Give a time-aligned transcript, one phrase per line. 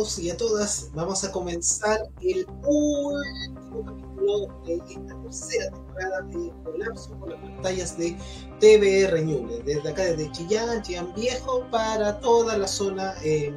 [0.00, 0.88] y a todas.
[0.94, 7.98] Vamos a comenzar el último capítulo de esta tercera temporada de Colapso con las pantallas
[7.98, 8.16] de
[8.60, 9.62] TVR Ñuble.
[9.62, 13.52] Desde acá, desde Chillán, Chillán Viejo, para toda la zona eh,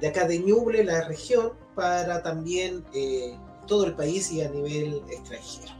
[0.00, 5.02] de acá de Ñuble, la región, para también eh, todo el país y a nivel
[5.10, 5.74] extranjero.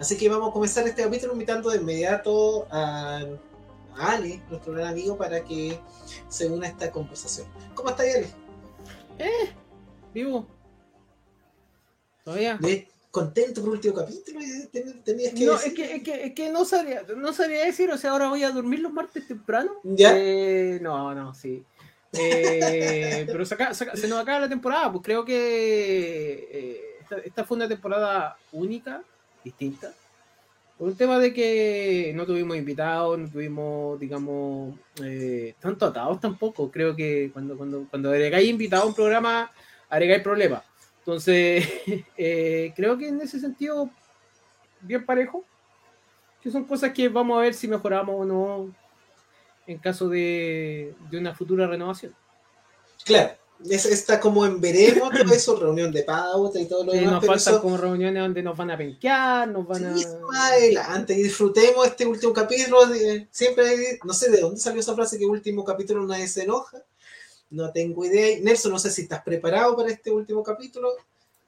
[0.00, 3.20] Así que vamos a comenzar este capítulo invitando de inmediato a
[4.00, 5.78] Ale, nuestro gran amigo, para que
[6.28, 7.46] se una a esta conversación.
[7.76, 8.47] ¿Cómo está Ale?
[9.18, 9.50] Eh,
[10.14, 10.46] vivo.
[12.24, 12.58] Todavía.
[12.60, 14.40] ¿De contento por el último capítulo?
[15.04, 15.68] ¿Tenías que no, decir?
[15.68, 18.44] es que, es que, es que no sabía, no sabía decir, o sea, ahora voy
[18.44, 19.72] a dormir los martes temprano.
[19.82, 20.12] ¿Ya?
[20.14, 21.64] Eh, no, no, sí.
[22.12, 23.56] Eh, pero se,
[24.08, 29.02] nos acaba la temporada, pues creo que eh, esta, esta fue una temporada única,
[29.44, 29.92] distinta.
[30.78, 36.70] Por un tema de que no tuvimos invitados, no tuvimos, digamos, eh, tanto atados tampoco.
[36.70, 39.50] Creo que cuando, cuando, cuando agregáis invitados a un programa,
[39.88, 40.62] agregáis problemas.
[41.00, 41.68] Entonces,
[42.16, 43.90] eh, creo que en ese sentido,
[44.80, 45.44] bien parejo.
[46.40, 48.74] Que son cosas que vamos a ver si mejoramos o no
[49.66, 52.14] en caso de, de una futura renovación.
[53.04, 53.32] Claro,
[53.68, 57.12] es- está como en veremos todo eso, reunión de pauta y todo lo Eh, demás,
[57.14, 59.96] nos pero faltan eso como reuniones donde nos van a penquear, nos van a...
[59.96, 61.14] sí, más adelante.
[61.14, 62.86] Y disfrutemos este último capítulo.
[62.86, 66.42] de- siempre, hay- no sé de dónde salió esa frase que último capítulo nadie se
[66.44, 66.82] enoja.
[67.50, 68.38] No tengo idea.
[68.42, 70.90] Nelson, no sé si estás preparado para este último capítulo.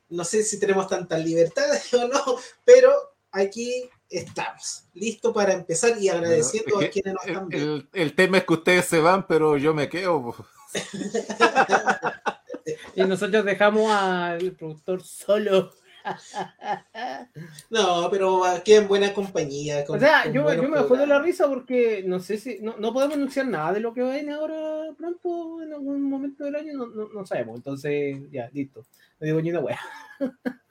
[0.09, 2.23] No sé si tenemos tantas libertades o no,
[2.65, 2.91] pero
[3.33, 7.75] aquí estamos, listo para empezar y agradeciendo Bueno, a es que quienes nos están viendo.
[7.77, 10.35] el- el tema es que ustedes se van, pero yo me quedo.
[12.95, 15.71] Y nosotros dejamos al productor solo.
[17.69, 19.85] No, pero aquí en buena compañía.
[19.85, 22.59] con- O sea, con yo, yo me de la risa porque no sé si.
[22.61, 26.03] No, no podemos anunciar nada de lo que va a venir ahora pronto, en algún
[26.03, 27.57] momento del año, no, no, no sabemos.
[27.57, 28.81] Entonces, ya, listo.
[29.21, 29.81] No digo ni una wea.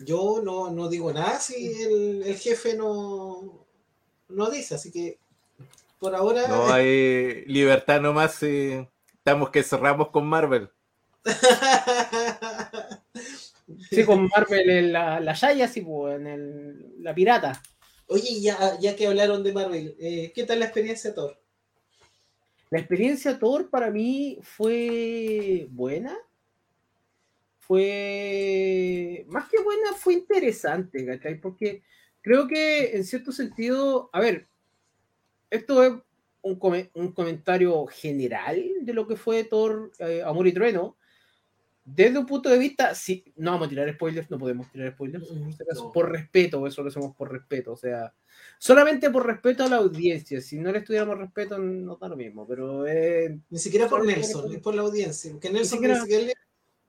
[0.00, 3.66] Yo no, no digo nada si el, el jefe no,
[4.28, 5.18] no dice, así que
[5.98, 6.46] por ahora.
[6.48, 10.70] No hay libertad nomás si estamos que cerramos con Marvel.
[13.90, 17.60] Sí, con Marvel en la, la Yaya, sí, pues, en el, la pirata.
[18.06, 21.38] Oye, ya, ya que hablaron de Marvel, eh, ¿qué tal la experiencia Thor?
[22.70, 26.16] La experiencia Thor para mí fue buena.
[27.58, 31.38] Fue más que buena, fue interesante, ¿cachai?
[31.38, 31.82] Porque
[32.22, 34.48] creo que en cierto sentido, a ver,
[35.50, 35.92] esto es
[36.42, 40.96] un, come- un comentario general de lo que fue Thor, eh, Amor y Trueno.
[41.90, 45.26] Desde un punto de vista, sí, no vamos a tirar spoilers, no podemos tirar spoilers.
[45.66, 45.92] caso, No.
[45.92, 48.12] Por respeto, eso lo hacemos por respeto, o sea,
[48.58, 50.42] solamente por respeto a la audiencia.
[50.42, 54.42] Si no le estuviéramos respeto, no da lo mismo, pero eh, Ni siquiera por Nelson,
[54.42, 55.32] por- es por la audiencia.
[55.32, 56.24] Porque Nelson siquiera- ni siquiera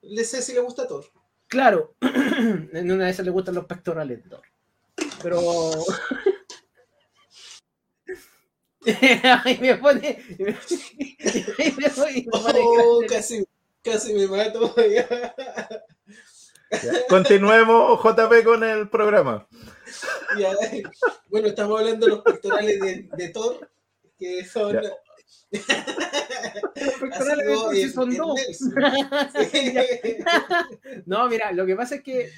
[0.01, 1.05] le, le sé si le gusta Thor.
[1.47, 4.41] Claro, en una de esas le gustan los pectorales de Thor.
[5.23, 5.39] Pero.
[9.43, 10.17] Ay, me pone.
[10.39, 10.53] Me, me
[11.89, 13.45] pone- me pone Oh, casi,
[13.83, 14.73] casi me mato.
[14.87, 15.35] ya.
[17.09, 19.47] Continuemos, JP, con el programa.
[20.37, 20.53] Ya.
[21.29, 23.69] Bueno, estamos hablando de los pectorales de, de Thor,
[24.17, 24.73] que son.
[24.73, 24.81] Ya.
[25.51, 28.39] Los pectorales de Así Thor sí en- son dos.
[31.05, 32.29] No, mira, lo que pasa es que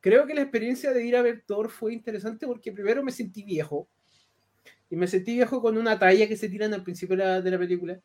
[0.00, 3.42] creo que la experiencia de ir a ver Thor fue interesante porque primero me sentí
[3.42, 3.88] viejo.
[4.90, 7.50] Y me sentí viejo con una talla que se tiran al principio de la, de
[7.50, 8.00] la película.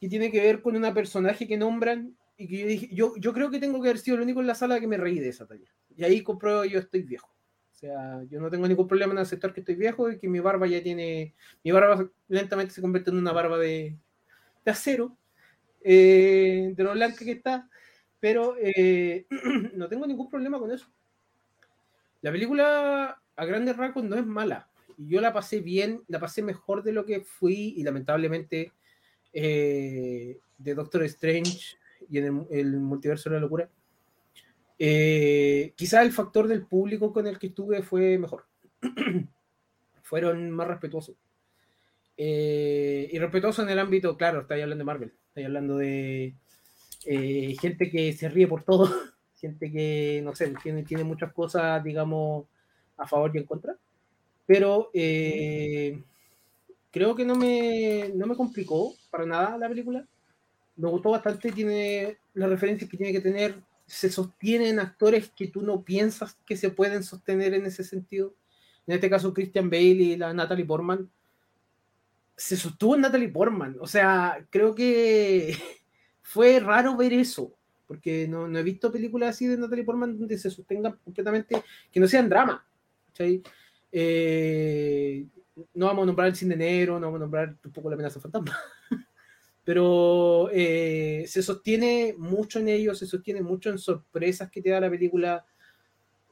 [0.00, 2.16] Que tiene que ver con una personaje que nombran.
[2.36, 4.46] Y que yo dije, yo, yo creo que tengo que haber sido el único en
[4.46, 5.70] la sala que me reí de esa talla.
[5.96, 7.28] Y ahí compruebo yo estoy viejo.
[7.72, 10.40] O sea, yo no tengo ningún problema en aceptar que estoy viejo y que mi
[10.40, 11.34] barba ya tiene.
[11.62, 13.96] Mi barba lentamente se convierte en una barba de,
[14.64, 15.16] de acero.
[15.82, 17.68] eh, de lo blanca que está
[18.20, 19.26] pero eh,
[19.74, 20.86] no tengo ningún problema con eso.
[22.20, 24.69] La película a grandes rasgos no es mala.
[25.06, 28.72] Yo la pasé bien, la pasé mejor de lo que fui y lamentablemente
[29.32, 31.76] eh, de Doctor Strange
[32.08, 33.70] y en el, el multiverso de la locura.
[34.82, 38.46] Eh, el factor del público con el que estuve fue mejor.
[40.02, 41.16] Fueron más respetuosos.
[42.16, 46.34] Eh, y respetuoso en el ámbito, claro, estáis hablando de Marvel, estáis hablando de
[47.06, 48.90] eh, gente que se ríe por todo,
[49.36, 52.46] gente que, no sé, tiene, tiene muchas cosas, digamos,
[52.96, 53.76] a favor y en contra,
[54.50, 56.02] pero eh,
[56.90, 60.04] creo que no me, no me complicó para nada la película,
[60.74, 65.62] me gustó bastante, tiene las referencias que tiene que tener, se sostienen actores que tú
[65.62, 68.34] no piensas que se pueden sostener en ese sentido,
[68.88, 71.08] en este caso Christian Bale y la Natalie Portman,
[72.36, 75.56] se sostuvo en Natalie Portman, o sea, creo que
[76.22, 77.54] fue raro ver eso,
[77.86, 81.62] porque no, no he visto películas así de Natalie Portman donde se sostengan completamente,
[81.92, 82.66] que no sean drama.
[83.10, 83.42] ¿cachai?
[83.92, 85.26] Eh,
[85.74, 88.20] no vamos a nombrar el cine negro, no vamos a nombrar un poco la amenaza
[88.20, 88.56] fantasma.
[89.64, 94.80] Pero eh, se sostiene mucho en ello, se sostiene mucho en sorpresas que te da
[94.80, 95.44] la película,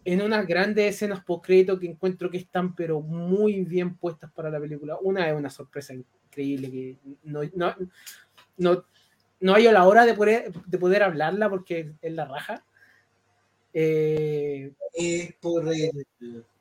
[0.05, 4.59] en unas grandes escenas post-crédito que encuentro que están pero muy bien puestas para la
[4.59, 4.97] película.
[5.03, 7.75] Una es una sorpresa increíble que no, no,
[8.57, 8.85] no,
[9.41, 12.65] no hay a la hora de poder, de poder hablarla porque es la raja.
[13.75, 16.07] Eh, ¿Es por el,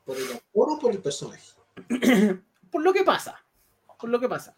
[0.08, 1.42] por el actor o por el personaje?
[2.72, 3.44] por lo que pasa.
[4.00, 4.56] Por lo que pasa.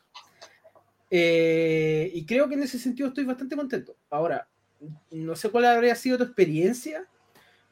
[1.10, 3.96] Eh, y creo que en ese sentido estoy bastante contento.
[4.10, 4.46] Ahora,
[5.10, 7.04] no sé cuál habría sido tu experiencia,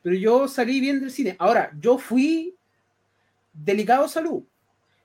[0.03, 1.37] pero yo salí bien del cine.
[1.39, 2.57] Ahora, yo fui
[3.53, 4.43] delicado salud.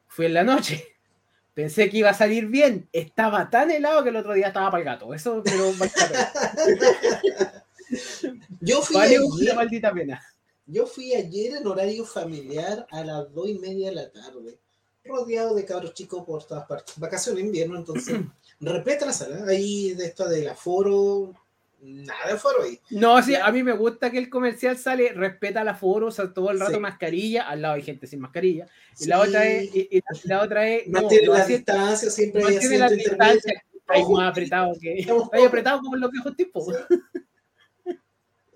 [0.08, 0.84] Fui en la noche.
[1.54, 2.90] Pensé que iba a salir bien.
[2.92, 5.14] Estaba tan helado que el otro día estaba para el gato.
[5.14, 5.72] Eso, pero
[8.62, 10.20] Yo fui vale una maldita pena.
[10.65, 14.60] Yo fui ayer en horario familiar a las dos y media de la tarde,
[15.06, 16.98] rodeado de cabros chicos por todas partes.
[16.98, 18.19] Vacaciones de invierno, entonces,
[18.60, 19.45] repete la sala.
[19.48, 21.33] Ahí de esto del aforo,
[21.81, 22.80] nada de aforo ahí.
[22.89, 26.33] No, sí, a mí me gusta que el comercial sale, respeta el aforo, o sea,
[26.33, 26.80] todo el rato Sí.
[26.80, 28.68] mascarilla, al lado hay gente sin mascarilla.
[28.94, 29.10] Y Sí.
[29.10, 32.44] la otra es, y, y la, la otra es, no, Mantiene lo la distancia, siempre
[32.45, 33.63] hay la distancia.
[33.95, 34.13] Ojo.
[34.13, 35.06] más apretado que.
[35.33, 36.74] Ahí apretado como los viejos tipos.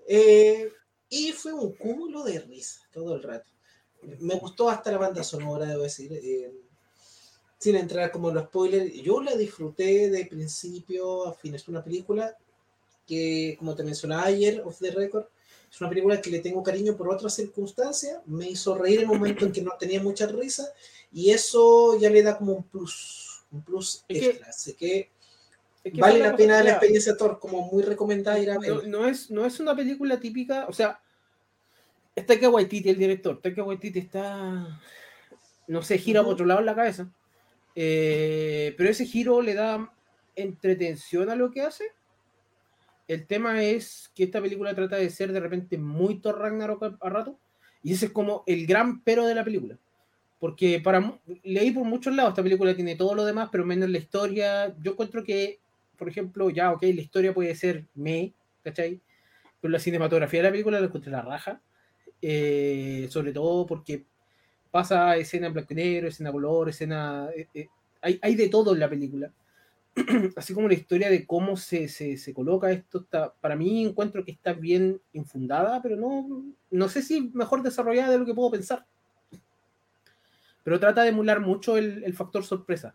[0.06, 0.72] Eh,
[1.10, 3.48] y fue un cúmulo de risa todo el rato.
[4.20, 6.12] Me gustó hasta la banda sonora, debo decir.
[6.12, 6.52] eh,
[7.60, 11.56] sin entrar como en los spoilers, yo la disfruté de principio a fin.
[11.56, 12.36] Es una película
[13.04, 15.24] que, como te mencionaba ayer, off the record,
[15.68, 18.20] es una película que le tengo cariño por otras circunstancias.
[18.26, 20.72] Me hizo reír en un momento en que no tenía mucha risa
[21.12, 24.46] y eso ya le da como un plus, un plus Es que- extra.
[24.50, 25.10] Así que
[25.88, 28.54] Es que vale es la pena la cosa, experiencia Thor, como muy recomendada ir a
[28.54, 28.88] no, ver.
[28.88, 31.00] no es, no es una película típica, o sea,
[32.14, 34.80] está que Waititi, el director, Taika Waititi está,
[35.66, 37.10] no sé, gira por otro lado en la cabeza,
[37.74, 39.92] Eh, pero ese giro le da
[40.34, 41.84] entretención a lo que hace.
[43.06, 46.98] El tema es que esta película trata de ser de repente muy Thor Ragnarok a,
[47.00, 47.38] a rato,
[47.82, 49.78] y ese es como el gran pero de la película.
[50.40, 53.98] Porque para leí por muchos lados, esta película tiene todo lo demás, pero menos la
[53.98, 54.74] historia.
[54.80, 55.58] Yo encuentro que,
[55.98, 58.32] por ejemplo, ya, ok, la historia puede ser me,
[58.64, 59.00] ¿cachai?
[59.60, 61.60] Pero la cinematografía de la película la encontré la raja.
[62.22, 64.04] eh, sobre todo porque
[64.72, 67.28] pasa escena en blanco y negro, escena color, escena.
[67.36, 67.68] eh, eh,
[68.02, 69.32] hay, hay de todo en la película.
[70.36, 74.24] Así como la historia de cómo se, se, se coloca esto, está, para mí encuentro
[74.24, 78.50] que está bien infundada, pero no, no sé si mejor desarrollada de lo que puedo
[78.50, 78.84] pensar.
[80.64, 82.94] Pero trata de emular mucho el, el factor sorpresa.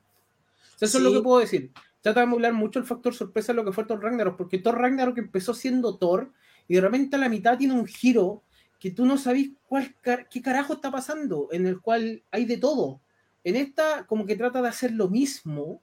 [0.76, 1.16] O sea, eso es lo Sí.
[1.18, 1.72] que puedo decir.
[2.04, 4.78] Trata de emular mucho el factor sorpresa de lo que fue Thor Ragnarok, porque Thor
[4.78, 6.34] Ragnarok empezó siendo Thor
[6.68, 8.44] y de repente a la mitad tiene un giro
[8.78, 9.96] que tú no sabes cuál,
[10.30, 13.00] qué carajo está pasando, en el cual hay de todo.
[13.46, 15.82] En esta, como que trata de hacer lo mismo,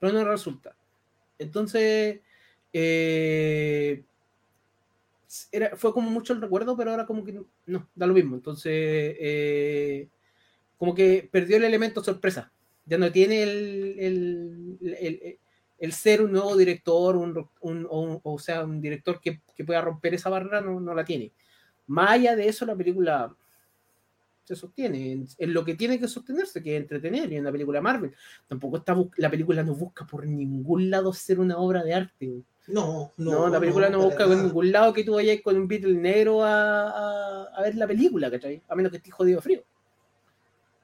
[0.00, 0.74] pero no resulta.
[1.38, 2.18] Entonces,
[2.72, 4.02] eh,
[5.52, 8.34] era, fue como mucho el recuerdo, pero ahora como que no, da lo mismo.
[8.34, 8.72] Entonces,
[9.20, 10.08] eh,
[10.76, 12.50] como que perdió el elemento sorpresa.
[12.84, 15.38] Ya no tiene el-
[15.82, 19.64] el ser un nuevo director, un, un- o, un- o sea, un director que, que
[19.64, 21.32] pueda romper esa barrera, no, no la tiene.
[21.88, 23.34] Más allá de eso, la película
[24.44, 27.52] se sostiene en, en lo que tiene que sostenerse, que es entretener, y en la
[27.52, 28.12] película Marvel.
[28.48, 32.42] Tampoco está la película no busca por ningún lado ser una obra de arte.
[32.68, 33.30] No, no.
[33.32, 35.94] No, la película no, para busca por ningún lado que tú vayas con un Beatle
[35.94, 38.62] negro a, a- a ver la película, ¿cachai?
[38.68, 39.62] A menos que estés jodido frío.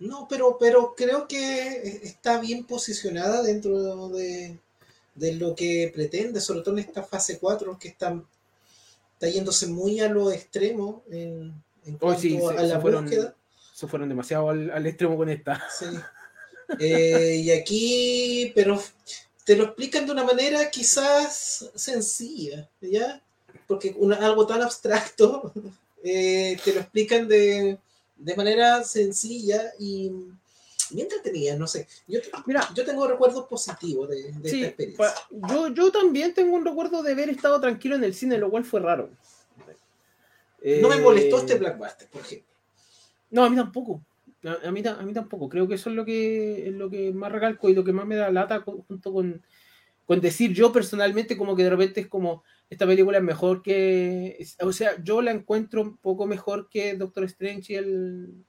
[0.01, 4.59] No, pero, pero creo que está bien posicionada dentro de,
[5.19, 8.23] de lo que pretende, sobre todo en esta fase 4, que está,
[9.15, 11.53] está yéndose muy a lo extremo en,
[11.85, 13.35] en cuanto sí, se, a la fueron, búsqueda.
[13.75, 15.63] se fueron demasiado al, al extremo con esta.
[15.79, 15.87] Sí.
[16.79, 18.81] Eh, y aquí, pero
[19.45, 23.23] te lo explican de una manera quizás sencilla, ¿ya?
[23.67, 25.53] Porque una- algo tan abstracto
[26.05, 27.79] eh, te lo explican de,
[28.17, 30.13] de manera sencilla y
[30.93, 31.87] bien entretenida, no sé.
[32.07, 35.15] Yo, Mira, yo tengo recuerdos positivos de, de sí, esta experiencia.
[35.31, 38.65] yo, yo también tengo un recuerdo de haber estado tranquilo en el cine, lo cual
[38.65, 39.11] fue raro.
[40.63, 42.49] No me molestó Eh, este Blackbuster, por ejemplo.
[43.31, 44.03] No, a mí tampoco.
[44.45, 45.49] A, a mí, a mí tampoco.
[45.49, 48.07] Creo que eso es lo que, es lo que más recalco y lo que más
[48.07, 49.43] me da lata junto con,
[50.05, 54.45] con decir yo personalmente como que de repente es como esta película es mejor que...
[54.61, 58.45] O sea, yo la encuentro un poco mejor que Doctor Strange y el,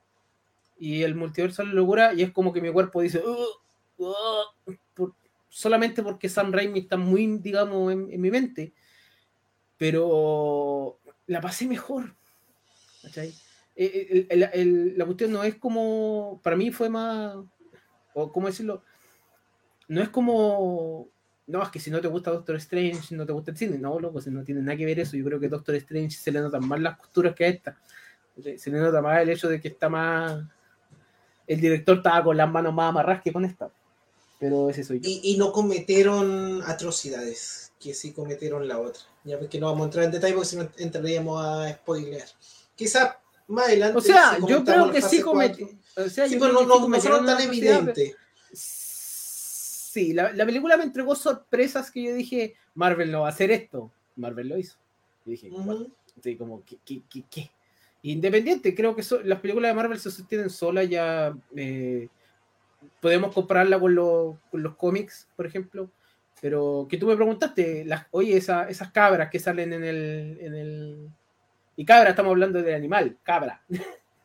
[0.79, 3.21] y el multiverso de la locura y es como que mi cuerpo dice...
[5.49, 8.71] Solamente porque Sam Raimi está muy, digamos, en, mi mente,
[9.77, 12.15] pero la pasé mejor.
[13.01, 13.33] ¿cachai?
[13.75, 17.35] Eh, el- el- el- la cuestión no es como, para mí fue más,
[18.13, 18.83] o cómo decirlo,
[19.87, 21.09] no es como,
[21.47, 23.99] no, es que si no te gusta Doctor Strange, no te gusta el cine, no,
[23.99, 26.41] loco, si no tiene nada que ver eso, yo creo que Doctor Strange se le
[26.41, 27.77] notan más las costuras que a esta,
[28.57, 30.43] se le nota más el hecho de que está más,
[31.49, 33.69] el director estaba con las manos más amarradas que con esta,
[34.39, 35.09] pero ese soy yo.
[35.09, 39.01] Y, y no cometieron atrocidades, que sí cometieron la otra.
[39.23, 42.27] Ya ves que no vamos a entrar en detalle porque si no entraríamos a spoilear.
[42.75, 43.97] Quizá más adelante.
[43.97, 46.05] O sea, si yo creo que sí cometí, cuatro.
[46.05, 48.15] o sea, Sí, yo pero no, no, no cometieron fueron tan evidentes.
[48.53, 53.49] Sí, la, la película me entregó sorpresas que yo dije, Marvel no va a hacer
[53.51, 53.91] esto.
[54.15, 54.77] Marvel lo hizo.
[55.25, 55.61] Y dije, Ujú.
[55.69, 55.87] "What?".
[56.21, 57.49] Sí, como, ¿qué, qué, qué, qué?
[58.01, 62.07] Independiente, creo que so- las películas de Marvel se sostienen solas, ya eh,
[63.01, 65.89] podemos compararla con, lo- con los cómics, por ejemplo.
[66.41, 70.55] Pero que tú me preguntaste, las, oye, esa- esas cabras que salen en el, en
[70.55, 71.09] el...
[71.75, 73.61] Y cabra, estamos hablando del animal, cabra.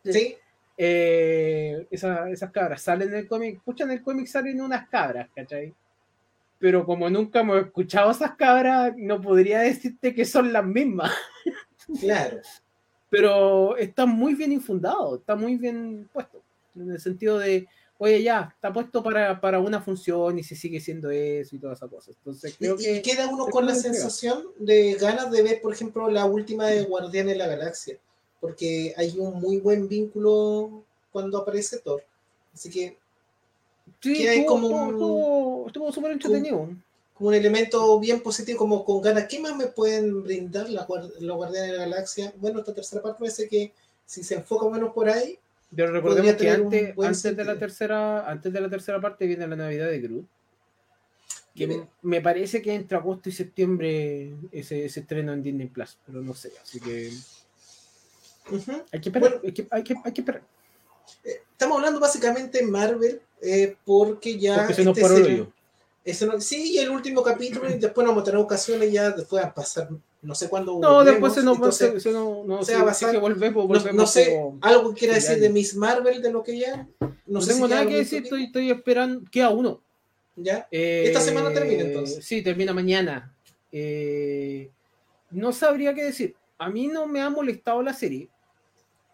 [0.05, 0.37] Sí,
[0.77, 5.73] Eh, esa- esas cabras salen en el cómic, escuchan el cómic salen unas cabras, ¿cachai?
[6.59, 11.13] Pero como nunca hemos escuchado esas cabras, no podría decirte que son las mismas.
[12.01, 12.39] claro.
[13.17, 16.41] Pero está muy bien infundado, está muy bien puesto.
[16.77, 17.69] En el sentido de,
[17.99, 21.79] oye, ya, está puesto para, para una función y se sigue siendo eso y todas
[21.79, 22.17] esas cosas.
[22.19, 23.03] Entonces Y, creo y que.
[23.03, 27.35] queda uno con la sensación de ganas de ver, por ejemplo, la última de Guardianes
[27.35, 27.97] de la Galaxia.
[28.41, 32.03] Porque hay un muy buen vínculo cuando aparece Thor.
[32.53, 32.97] Así que
[34.01, 36.69] Sí, que hay estuvo, como estuvo- estuvo- súper entretenido.
[37.15, 39.27] Como un elemento bien positivo, como con ganas.
[39.29, 42.33] ¿Qué más me pueden brindar los Guardianes de la Galaxia?
[42.37, 43.73] Bueno, esta tercera parte parece que
[44.05, 45.39] si se enfoca menos por ahí,
[45.75, 49.89] Pero recordemos que antes, de la tercera, antes de la tercera parte viene la Navidad
[49.89, 50.27] de Groot.
[51.55, 56.21] Que me parece que entre agosto y septiembre ese, ese estreno en Disney Plus, pero
[56.21, 57.13] no sé, así que
[58.93, 59.41] hay que esperar, Bueno.
[59.45, 60.43] hay, que, hay, que, hay que esperar.
[61.25, 64.57] eh, estamos hablando básicamente Marvel, eh, porque ya.
[64.57, 65.49] Porque se nos este paró el.
[66.05, 69.43] Ese no- sí, y el último capítulo, y después vamos a tener ocasiones ya, después
[69.45, 69.89] a pasar,
[70.23, 70.73] no sé cuándo.
[70.79, 72.95] No, volvemos, después se nos va entonces, se, se no, no, se si- va a
[72.95, 75.49] si basar- que volvemos, no, volvemos no sé, como- algo que quiera decir de.
[75.51, 76.87] Miss Marvel, de lo que ya.
[77.01, 79.81] No, no sé si tengo queda nada que decir, estoy, estoy esperando, queda uno.
[80.37, 80.67] ¿Ya?
[80.71, 82.25] Eh, Esta semana termina, entonces.
[82.25, 83.33] Sí, termina mañana.
[83.73, 84.71] Eh,
[85.31, 86.35] no sabría qué decir.
[86.59, 88.29] A mí no me ha molestado la serie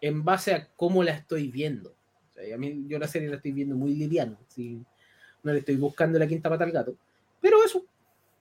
[0.01, 1.91] en base a cómo la estoy viendo.
[1.91, 4.37] O sea, a mí yo la serie la estoy viendo muy liviano.
[4.47, 4.79] ¿sí?
[5.43, 6.95] No le estoy buscando la quinta pata al gato.
[7.39, 7.83] Pero eso,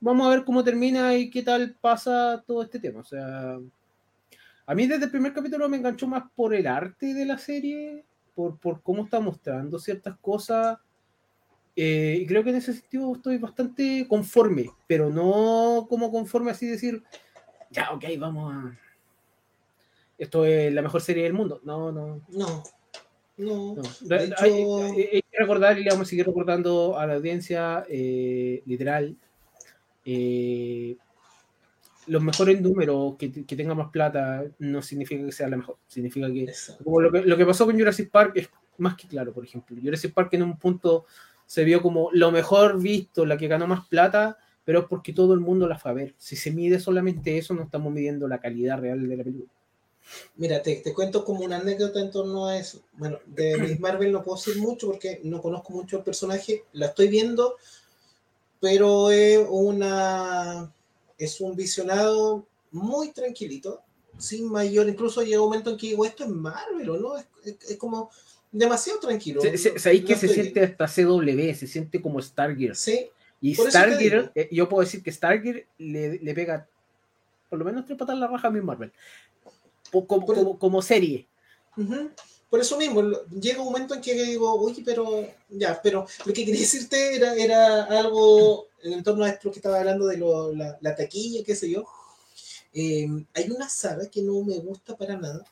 [0.00, 3.00] vamos a ver cómo termina y qué tal pasa todo este tema.
[3.00, 3.59] O sea,
[4.66, 8.04] a mí desde el primer capítulo me enganchó más por el arte de la serie,
[8.35, 10.78] por, por cómo está mostrando ciertas cosas.
[11.76, 16.66] Eh, y creo que en ese sentido estoy bastante conforme, pero no como conforme así
[16.66, 17.02] decir,
[17.71, 18.78] ya, ok, vamos a...
[20.19, 21.61] Esto es la mejor serie del mundo.
[21.64, 22.62] No, no, No.
[23.38, 23.75] No.
[23.76, 23.83] no.
[24.02, 29.17] De Hay- hecho- recordar y le vamos a seguir recordando a la audiencia, eh, literal,
[30.05, 30.97] eh,
[32.07, 35.77] los mejores números, que, que tenga más plata, no significa que sea la mejor.
[35.87, 36.85] Significa que Exacto.
[36.85, 39.77] como lo que, lo que pasó con Jurassic Park es más que claro, por ejemplo.
[39.81, 41.07] Jurassic Park en un punto
[41.47, 45.35] se vio como lo mejor visto, la que ganó más plata, pero es porque todo
[45.35, 46.15] el mundo la fue a ver.
[46.17, 49.51] Si se mide solamente eso, no estamos midiendo la calidad real de la película.
[50.37, 52.80] Mira, te, te cuento como una anécdota en torno a eso.
[52.95, 56.64] Bueno, de Miss Marvel no puedo decir mucho porque no conozco mucho el personaje.
[56.73, 57.57] La estoy viendo,
[58.61, 60.73] pero es una
[61.19, 63.83] es un visionado muy tranquilito,
[64.19, 64.88] sin mayor.
[64.88, 67.76] Incluso llega un momento en que digo, esto es Marvel o no, es, es- es
[67.76, 68.11] como
[68.50, 69.40] demasiado tranquilo.
[69.42, 71.54] Se- se- ¿Sabéis que se siente hasta CW?
[71.54, 72.21] Se siente como
[72.57, 72.75] viendo.
[72.75, 73.11] Sí,
[73.42, 73.54] Y.
[73.54, 76.66] Stargear, eh, yo puedo decir que Stargear le, le pega
[77.49, 78.92] por lo menos tres patas en la raja a Miss Marvel.
[79.90, 81.26] Como, Por- como, como serie.
[82.49, 86.44] Por eso mismo, llega un momento en que digo, oye, pero ya, pero lo que
[86.44, 90.76] quería decirte era, era algo en torno a esto que estaba hablando de lo- la,
[90.80, 91.85] la taquilla, qué sé yo.
[92.73, 95.44] Eh, hay una saga que no me gusta para nada,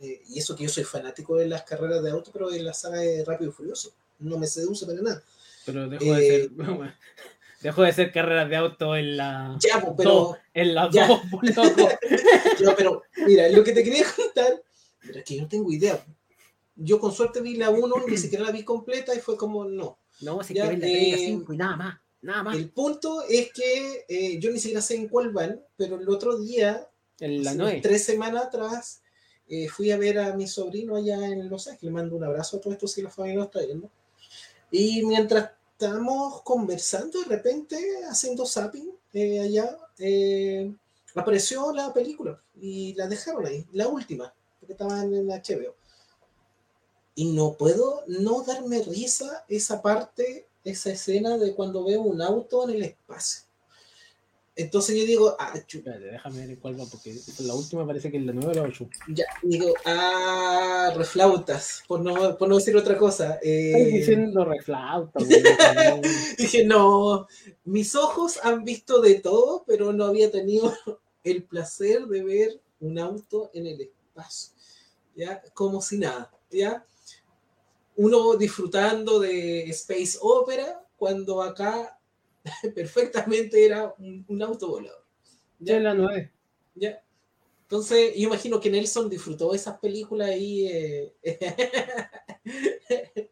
[0.00, 2.74] eh, y eso que yo soy fanático de las carreras de auto, pero es la
[2.74, 3.92] saga de Rápido y Furioso.
[4.20, 5.22] No me seduce para nada.
[5.66, 6.94] Pero dejó de Eh, ser.
[7.60, 9.56] Dejó de ser carreras de auto en la.
[9.60, 11.06] Ya, pero, dos, en las ya.
[11.06, 11.88] dos, por loco.
[12.62, 14.62] Ya, pero mira, lo que te quería contar,
[15.00, 16.04] pero es que yo no tengo idea.
[16.76, 19.64] Yo con suerte vi la 1 y ni siquiera la vi completa y fue como,
[19.64, 19.98] no.
[20.20, 22.00] No, si Ya, la 3 y la eh, 5 y nada más.
[22.22, 22.56] Nada más.
[22.56, 26.38] El punto es que eh, yo ni siquiera sé en cuál van, pero el otro
[26.38, 26.88] día,
[27.18, 27.80] En la hace 9.
[27.82, 29.02] tres semanas atrás,
[29.48, 31.82] eh, fui a ver a mi sobrino allá en Los Ángeles.
[31.82, 33.90] Le mando un abrazo a todos estos si la familia lo está viendo.
[34.70, 37.76] Y mientras estamos conversando de repente,
[38.08, 40.72] haciendo zapping eh, allá, eh,
[41.14, 45.74] apareció la película y la dejaron ahí, la última, porque estaba en HBO.
[47.14, 52.64] Y no puedo no darme risa esa parte, esa escena de cuando veo un auto
[52.64, 53.42] en el espacio.
[54.54, 58.18] Entonces yo digo, ah, chu- Espérate, déjame ver cuál va, porque la última parece que
[58.18, 58.88] es la 9 o la 8.
[59.08, 63.38] ya, digo, ah, reflautas, por no, por no decir otra cosa.
[63.42, 65.42] eh, Estoy diciendo reflauta, güey.
[66.38, 67.26] Dije, no,
[67.64, 70.70] mis ojos han visto de todo, pero no había tenido
[71.24, 74.52] el placer de ver un auto en el espacio,
[75.16, 75.42] ¿ya?
[75.54, 76.84] Como si nada, ¿ya?
[77.96, 81.98] Uno disfrutando de Space Opera cuando acá
[82.74, 85.04] perfectamente era un, un auto volador,
[85.58, 86.30] Ya es la 9.
[86.74, 87.02] ¿ya?
[87.62, 90.66] Entonces, yo imagino que Nelson disfrutó esas películas ahí.
[90.66, 91.14] eh,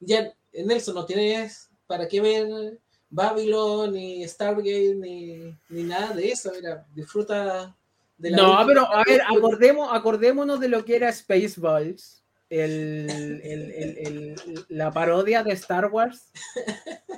[0.00, 2.80] ya, Nelson, no tienes para qué ver
[3.10, 6.52] Babylon, ni Stargate, ni, ni nada de eso.
[6.54, 7.76] Mira, disfruta
[8.16, 8.36] de la.
[8.38, 14.36] No, pero a ver, acordemos, acordémonos de lo que era Spaceballs, el, el- el- el-
[14.68, 16.30] la parodia de Star Wars,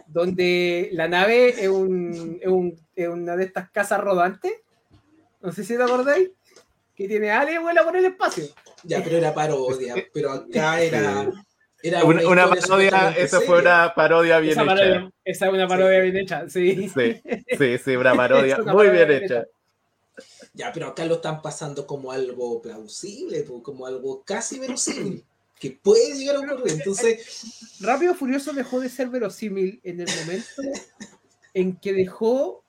[0.06, 4.52] donde la nave es, un- es un- es una de estas casas rodantes.
[5.40, 6.30] No sé si te acordáis.
[6.94, 8.44] Que tiene y vuela por el espacio.
[8.82, 9.94] Ya, pero era parodia.
[10.12, 11.30] Pero acá era.
[11.80, 14.68] era Una, una historia parodia, esa fue una parodia bien Esa, hecha.
[14.75, 16.88] parodia- esa es una parodia bien hecha, sí.
[16.88, 17.23] Sí,
[17.56, 19.47] sí, sí, una parodia una muy parodia bien bien hecha.
[20.54, 25.25] Ya, pero acá lo están pasando como algo plausible, como algo casi verosímil.
[25.58, 26.75] Que puede llegar a ocurrir.
[26.75, 30.62] Entonces, Rápido Furioso dejó de ser verosímil en el momento
[31.52, 32.62] en que dejó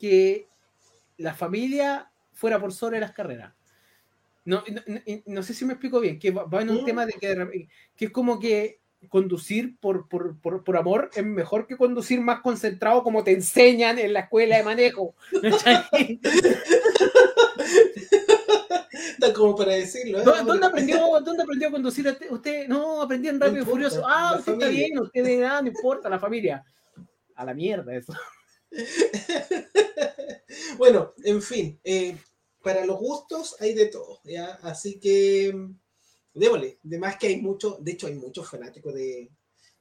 [0.00, 0.48] que
[1.16, 3.54] la familia fuera por sobre las carreras.
[4.44, 7.12] No, no, no- no sé si me explico bien, que va, en un tema de
[7.12, 12.40] que es como que conducir por, por, por, por amor es mejor que conducir más
[12.40, 15.14] concentrado como te enseñan en la escuela de manejo.
[18.94, 20.20] está como para decirlo.
[20.20, 20.24] ¿eh?
[20.24, 22.68] ¿Dó- ¿Dónde aprendió, ¿Dónde aprendió a conducir usted?
[22.68, 24.02] No, aprendí en No Rápido y Furioso.
[24.06, 24.86] Ah, la usted está familia.
[24.86, 26.64] bien, usted de nada, no importa, la familia.
[27.34, 28.12] A la mierda eso.
[30.78, 32.16] Bueno, en fin, eh,
[32.62, 34.58] para los gustos hay de todo, ¿ya?
[34.62, 35.52] Así que,
[36.34, 39.30] démosle, de más que hay mucho, de hecho hay muchos fanáticos de,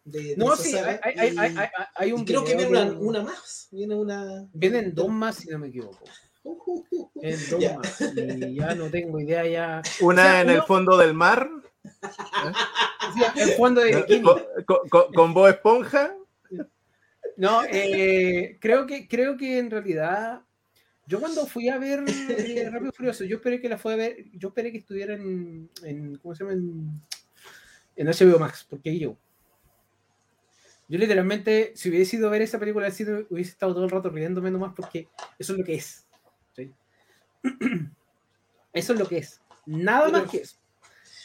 [0.04, 2.44] de, de No, esa sí, saga, hay, hay, y- hay, hay, hay un y creo
[2.44, 4.48] que viene una, más, viene una...
[4.54, 6.00] Vienen dos más, si no me equivoco.
[6.46, 7.12] Uh, uh, uh.
[7.22, 7.78] Vienen dos Ya.
[7.78, 8.02] más.
[8.02, 9.82] Y ya no tengo idea ya.
[10.02, 11.50] Una O sea, en el fondo del mar,
[11.84, 14.22] O sea, el fondo de
[14.66, 16.14] con, con, con- Bob Esponja.
[17.38, 20.42] No, eh, creo que creo que en realidad
[21.08, 23.98] yo cuando fui a ver eh, Rápido y Furioso, yo esperé que la fue a
[23.98, 26.54] ver, yo esperé que estuviera en, en ¿cómo se llama?
[26.54, 27.02] En,
[27.96, 29.18] en HBO Max, porque ahí yo.
[30.90, 34.52] Yo literalmente, si hubiese ido a ver esa película hubiese estado todo el rato riéndome
[34.52, 35.08] nomás porque
[35.40, 36.06] eso es lo que es.
[36.56, 36.72] ¿sí?
[38.74, 39.40] Eso es lo que es.
[39.68, 40.58] Nada Pero- más que eso.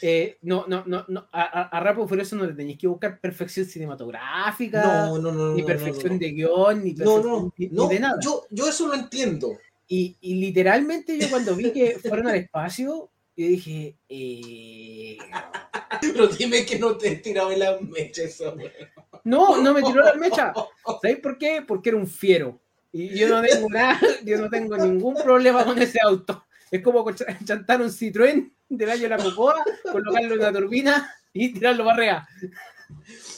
[0.01, 1.27] Eh, no, no, no, no.
[1.31, 5.55] A, a, Rápido Furioso no le tenéis que buscar perfección cinematográfica No, no, no, no.
[5.55, 8.17] ni perfección de guion, ni, No, perfección no, no, de nada.
[8.21, 9.57] Yo, yo eso lo entiendo.
[9.91, 15.17] Y, y literalmente yo cuando vi que fueron al espacio, yo dije, eh,
[16.01, 18.71] Pero dime que no te tiraba mechas, hombre.
[19.23, 20.53] no, no me tiró la mecha.
[21.01, 21.63] ¿Sabéis por qué?
[21.67, 22.59] Porque era un fiero.
[22.91, 26.45] Y yo no tengo nada, yo no tengo ningún problema con ese auto.
[26.71, 27.05] Es como
[27.43, 31.85] chantar un Citroën del año de la Cocoa, colocarlo en una turbina y tirarlo.
[31.97, 32.27] Ya,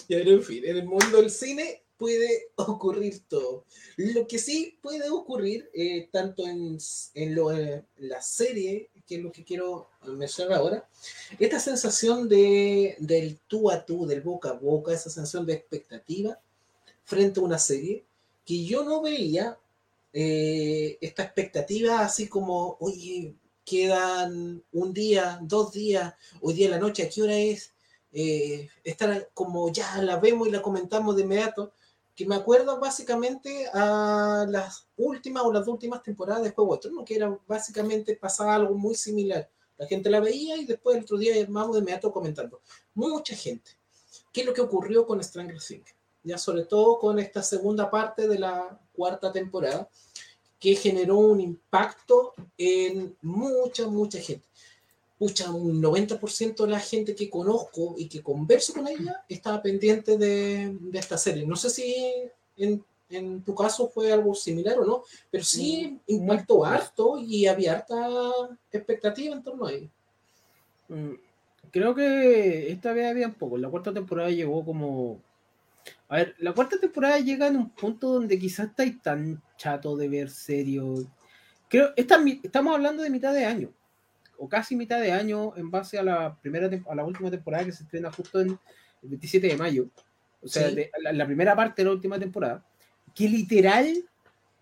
[0.07, 3.63] pero en fin, en el mundo del cine puede ocurrir todo.
[3.95, 6.79] Lo que sí puede ocurrir, eh, tanto en,
[7.13, 10.89] en, lo, eh, la serie, que es lo que quiero mencionar ahora,
[11.37, 16.39] esta sensación de, del tú a tú, del boca a boca, esa sensación de expectativa
[17.03, 18.03] frente a una serie,
[18.43, 19.59] que yo no veía
[20.11, 26.79] eh, esta expectativa así como, oye, quedan un día, dos días, hoy día en la
[26.79, 27.71] noche, ¿a qué hora es?
[28.13, 31.73] eh, estar como ya la vemos y la comentamos de inmediato,
[32.21, 37.03] que me acuerdo básicamente a las últimas o las últimas temporadas de Juego de Tronos,
[37.03, 39.49] que era básicamente pasaba algo muy similar.
[39.75, 42.61] La gente la veía y después el otro día armamos de inmediato comentando.
[42.93, 43.71] Mucha gente.
[44.31, 45.95] ¿Qué es lo que ocurrió con Stranger Things?
[46.21, 49.89] Ya sobre todo con esta segunda parte de la cuarta temporada,
[50.59, 54.47] que generó un impacto en mucha, mucha gente
[55.21, 60.17] pucha, un 90% de la gente que conozco y que converso con ella estaba pendiente
[60.17, 61.45] de, de esta serie.
[61.45, 61.93] No sé si
[62.57, 67.19] en, en tu caso fue algo similar o no, pero sí Mm, impactó muy- harto
[67.19, 68.09] y había harta
[68.71, 69.89] expectativa en torno a ello.
[70.87, 71.11] Mm,
[71.71, 73.59] Creo que esta vez había un poco.
[73.59, 75.21] La cuarta temporada llegó como
[76.09, 80.09] A ver, la cuarta temporada llega en un punto donde quizás estáis tan chato de
[80.09, 80.95] ver serio.
[81.69, 83.69] Creo, esta, estamos hablando de mitad de año,
[84.43, 87.71] o casi mitad de año, en base a la primera a la última temporada que
[87.71, 88.47] se estrena justo en
[89.03, 89.85] el 27 de mayo.
[90.41, 90.75] O sea, Sí.
[90.75, 92.65] de- la, la primera parte de la última temporada.
[93.13, 93.85] Que literal,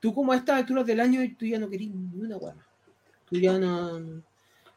[0.01, 2.65] tú como a estas alturas del año, tú ya no querías ni una guana.
[3.29, 4.21] Tú ya no.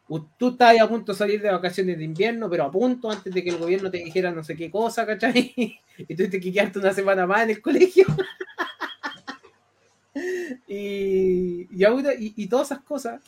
[0.09, 3.35] o Tú estás a punto de salir de vacaciones de invierno, pero a punto, antes
[3.35, 5.53] de que el gobierno te dijera no sé qué cosa, ¿cachai?
[5.99, 8.07] Y tuviste que quedarte una semana más en el colegio.
[10.69, 13.21] y, y, y- y todas esas cosas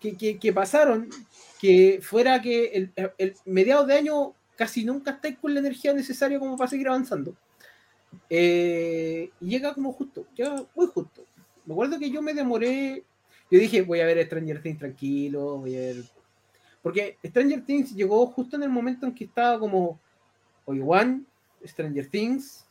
[0.00, 1.08] que, que- que pasaron,
[1.60, 6.38] que fuera que el, el mediados de año casi nunca estáis con la energía necesaria
[6.38, 7.34] como para seguir avanzando.
[8.28, 11.24] Eh, y llega como justo, llega muy justo.
[11.66, 13.04] Me acuerdo que yo me demoré,
[13.50, 15.96] yo dije, voy a ver Stranger Things tranquilo, voy a ver...
[16.82, 20.00] Porque Stranger Things llegó justo en el momento en que estaba como
[20.64, 21.26] Obi-Wan,
[21.64, 22.64] Stranger Things,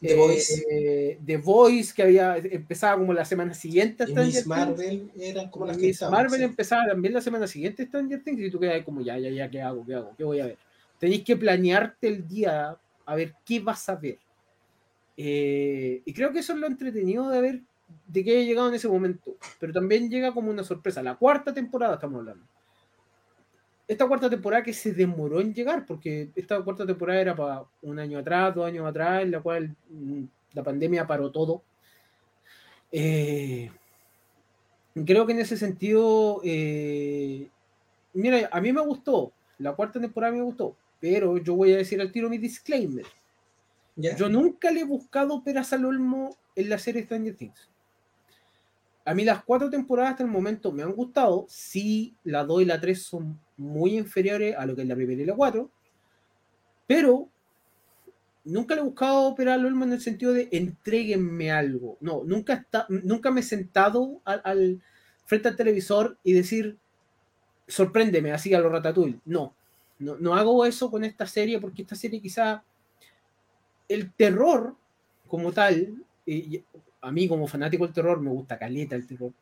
[0.00, 4.34] The eh, Voice eh, The Voice, que había empezaba como la semana siguiente a Stranger
[4.34, 4.46] Miss.
[4.46, 6.44] Marvel eran como las Miss Marvel sí.
[6.44, 9.62] empezaba también la semana siguiente Stranger Things y tú quedas como ya, ya, ya, ¿qué
[9.62, 9.84] hago?
[9.86, 10.14] ¿Qué hago?
[10.16, 10.58] ¿Qué voy a ver?
[10.98, 14.18] Tenéis que planearte el día a ver qué vas a ver.
[15.16, 17.60] Eh, y creo que eso es lo entretenido de ver
[18.06, 19.36] de que haya llegado en ese momento.
[19.58, 21.02] Pero también llega como una sorpresa.
[21.02, 22.44] La cuarta temporada estamos hablando.
[23.88, 27.98] Esta cuarta temporada que se demoró en llegar, porque esta cuarta temporada era para un
[28.00, 31.62] año atrás, dos años atrás, en la cual mm, la pandemia paró todo.
[32.90, 33.70] Eh,
[35.04, 37.48] creo que en ese sentido, eh,
[38.12, 42.00] mira, a mí me gustó, la cuarta temporada me gustó, pero yo voy a decir
[42.00, 43.06] al tiro mi disclaimer.
[43.94, 44.16] ¿Ya?
[44.16, 47.70] Yo nunca le he buscado peras al olmo en la serie Stranger Things.
[49.04, 51.46] A mí las cuatro temporadas hasta el momento me han gustado.
[51.48, 55.22] Sí, la 2 y la 3 son muy inferiores a lo que es la primera
[55.22, 55.70] y la 4.
[56.86, 57.28] Pero
[58.44, 61.98] nunca le he buscado peras al en el sentido de entréguenme algo.
[62.00, 64.82] No, nunca, está, nunca me he sentado al, al-
[65.24, 66.78] frente al televisor y decir,
[67.66, 69.20] sorpréndeme, así a lo ratatouille.
[69.24, 69.54] No,
[69.98, 72.62] no, no hago eso con esta serie porque esta serie quizá
[73.88, 74.76] el terror
[75.26, 76.62] como tal, y
[77.00, 79.32] a mí como fanático del terror me gusta caleta el terror,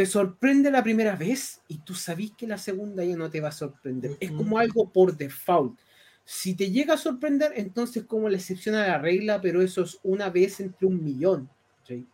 [0.00, 3.48] te sorprende la primera vez y tú sabís que la segunda ya no te va
[3.48, 4.16] a sorprender.
[4.18, 5.78] Es como algo por default.
[6.24, 9.98] Si te llega a sorprender, entonces como la excepción a la regla, pero eso es
[10.02, 11.50] una vez entre un millón.
[11.86, 12.06] ¿sí?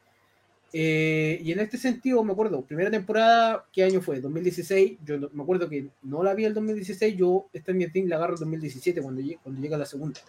[0.72, 4.20] Eh, y en este sentido, me acuerdo, primera temporada, ¿qué año fue?
[4.20, 4.98] 2016.
[5.04, 8.32] Yo no- me acuerdo que no la vi el 2016, yo Stranger Things la agarro
[8.32, 10.20] el 2017 cuando, lleg- cuando llega la segunda.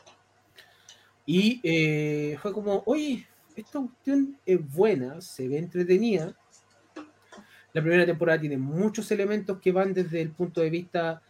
[1.25, 6.37] Y eh, fue como, oye, esta cuestión es buena, se ve entretenida.
[7.77, 11.21] La primera temporada tiene muchos elementos que van desde el punto de vista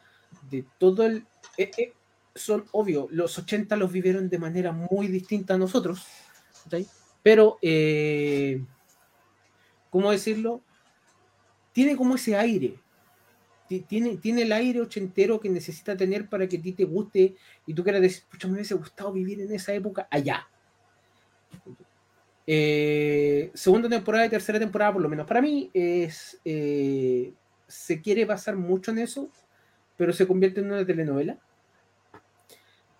[0.49, 1.25] de todo el...
[1.57, 1.93] eh, eh,
[2.33, 6.05] son obvio, los 80 los vivieron de manera muy distinta a nosotros,
[7.21, 8.63] pero, eh,
[9.89, 10.61] ¿cómo decirlo?
[11.73, 12.79] Tiene como ese aire,
[13.67, 17.35] Ti- tiene, tiene el aire ochentero que necesita tener para que a ti te guste
[17.65, 20.47] y tú quieras decir, pucha, me hubiese gustado vivir en esa época allá.
[22.49, 27.33] Eh, segunda temporada y tercera temporada, por lo menos para mí, es eh,
[27.67, 29.29] se quiere basar mucho en eso,
[29.97, 31.37] pero se convierte en una telenovela.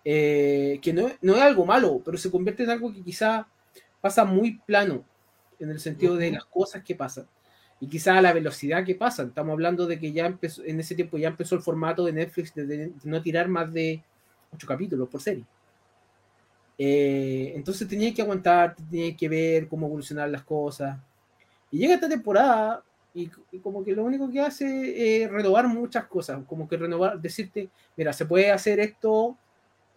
[0.04, 3.48] Eh, que no, no es algo malo, pero se convierte en algo que quizá
[4.00, 5.04] pasa muy plano
[5.58, 7.26] en el sentido de las cosas que pasan
[7.80, 9.28] y quizá a la velocidad que pasan.
[9.28, 12.54] Estamos hablando de que ya empezó, en ese tiempo ya empezó el formato de Netflix
[12.54, 14.02] de, de no tirar más de
[14.52, 15.44] ocho capítulos por serie.
[16.78, 20.98] Eh, entonces tenía que aguantar, tenía que ver cómo evolucionar las cosas.
[21.70, 26.06] Y llega esta temporada y, y como que lo único que hace es renovar muchas
[26.06, 29.36] cosas, como que renovar, decirte, mira, se puede hacer esto,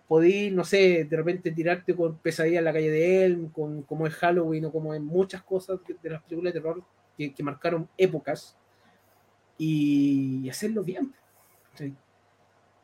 [0.07, 4.07] podí, no sé, de repente tirarte con pesadilla en la calle de Elm, con como
[4.07, 6.83] es Halloween o como en muchas cosas de, las películas de terror
[7.17, 8.57] que, que marcaron épocas
[9.57, 11.13] y hacerlo bien.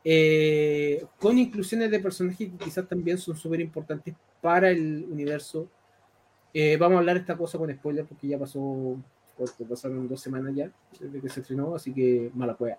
[0.09, 5.67] Eh, con inclusiones de personajes que quizás también son súper importantes para el universo.
[6.53, 8.95] Eh, vamos a hablar esta cosa con spoiler porque ya pasó,
[9.67, 12.77] pasaron dos semanas ya desde que se estrenó, así que mala cueva.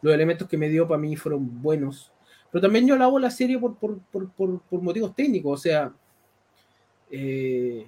[0.00, 2.12] Los elementos que me dio para mí fueron buenos,
[2.52, 5.92] pero también yo la hago la serie por, por, por, por motivos técnicos, o sea,
[7.10, 7.84] eh,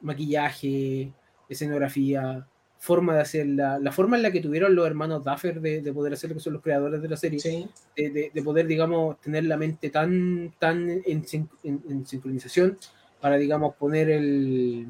[0.00, 1.12] maquillaje,
[1.48, 2.44] escenografía,
[2.78, 6.12] forma de hacerla, la forma en la que tuvieron los hermanos Duffer de, de poder
[6.12, 7.68] hacer lo que son los creadores de la serie, Sí.
[7.96, 11.24] de, de- de poder, digamos, tener la mente tan, tan en,
[11.64, 12.78] en- en sincronización
[13.20, 14.86] para, digamos, poner el,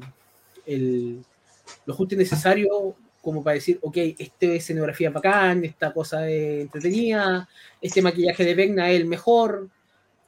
[0.65, 1.19] el,
[1.85, 6.61] lo justo y necesario como para decir, ok, esta escenografía es bacán, esta cosa es
[6.61, 7.49] entretenida,
[7.81, 9.67] este maquillaje de Vecna es el mejor,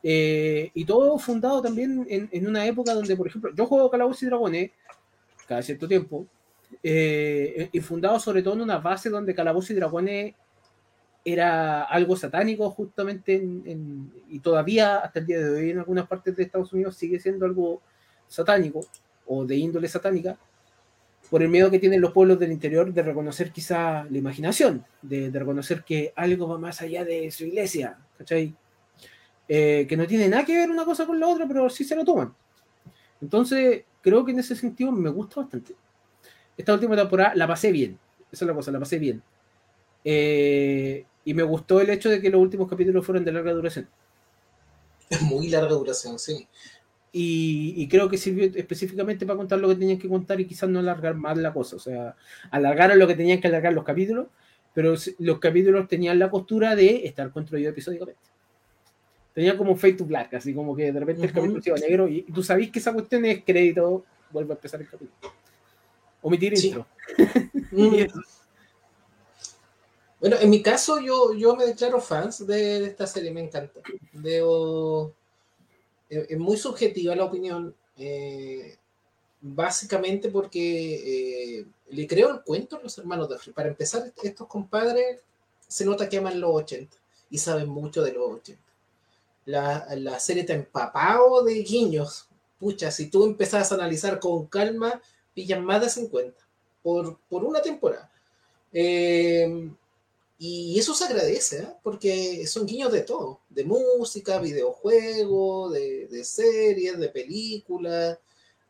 [0.04, 4.24] Eh, y todo fundado también en, en, una época donde, por ejemplo, yo juego Calabozos
[4.24, 4.72] y Dragones
[5.48, 6.26] cada cierto tiempo,
[6.84, 10.36] eh, y fundado sobre todo en una base donde Calabozos y Dragones
[11.24, 16.36] era algo satánico justamente en, y todavía hasta el día de hoy en algunas partes
[16.36, 17.82] de Estados Unidos sigue siendo algo
[18.28, 18.82] satánico
[19.28, 20.38] o de índole satánica
[21.30, 25.32] por el miedo que tienen los pueblos del interior de reconocer quizá la imaginación, de,
[25.32, 28.54] de reconocer que algo va más allá de su iglesia, ¿cachai?
[29.48, 31.96] Eh, que no tiene nada que ver una cosa con la otra, pero sí se
[31.96, 32.34] lo toman.
[33.22, 35.74] Entonces, creo que en ese sentido me gusta bastante.
[36.58, 37.98] Esta última temporada la pasé bien,
[38.32, 39.22] esa es la cosa, la pasé bien.
[40.04, 43.88] Eh, y me gustó el hecho de que los últimos capítulos fueron de larga duración.
[45.22, 46.48] Muy larga duración, sí.
[47.14, 50.70] Y, y, creo que sirvió específicamente para contar lo que tenían que contar y quizás
[50.70, 51.76] no alargar más la cosa.
[51.76, 52.16] O sea,
[52.52, 54.28] alargaron lo que tenían que alargar los capítulos,
[54.74, 58.22] pero los capítulos tenían la postura de estar construidos episódicamente.
[59.34, 62.08] Tenía como fade to black, así como que de repente el capítulo se iba negro
[62.08, 65.12] y, y tú sabes que esa cuestión es crédito, vuelve a empezar el capítulo.
[66.22, 66.68] Omitir sí.
[66.68, 66.88] intro.
[70.22, 73.80] Bueno, en mi caso yo, yo me declaro fans de, esta serie, me encanta.
[74.14, 75.16] Veo,
[76.08, 78.78] es, es muy subjetiva la opinión, eh,
[79.42, 85.22] básicamente porque eh, le creo el cuento a los hermanos de Para empezar, estos compadres
[85.68, 86.96] se nota que aman los 80
[87.32, 88.62] y saben mucho de los 80.
[89.46, 92.28] La, la serie está empapado de guiños.
[92.60, 95.02] Pucha, si tú empezás a analizar con calma,
[95.34, 96.42] pillan más de 50
[96.84, 98.12] por, por una temporada.
[98.74, 99.70] Eh,
[100.40, 101.68] y eso se agradece, ¿eh?
[101.84, 108.18] porque son guiños de todo, de música, videojuegos, de, de, series, de películas,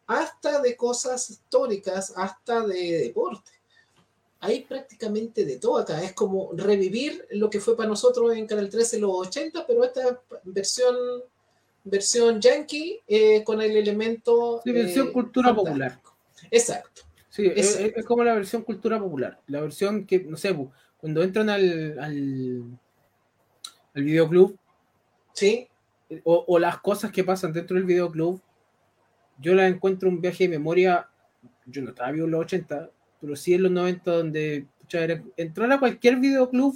[0.05, 3.51] hasta de cosas históricas, hasta de deporte.
[4.41, 8.69] Hay prácticamente de todo acá, es como revivir lo que fue para nosotros en Canal
[8.69, 10.95] 13 en los 80, pero esta versión
[11.83, 14.61] versión yankee eh, con el elemento...
[14.63, 15.99] Sí, versión eh, cultura popular.
[16.49, 17.03] Exacto.
[17.29, 20.53] Sí, es, es, es, como la versión cultura popular, la versión que, no sé,
[20.97, 22.63] cuando entran al, al,
[23.95, 24.57] al videoclub,
[25.33, 25.67] ¿Sí?
[26.25, 28.41] o, o, las cosas que pasan dentro del videoclub,
[29.39, 31.07] yo las encuentro un viaje de memoria,
[31.65, 32.89] yo no estaba vivo en los 80,
[33.21, 36.75] pero sí en los 90, donde pucha, era, entrar a cualquier videoclub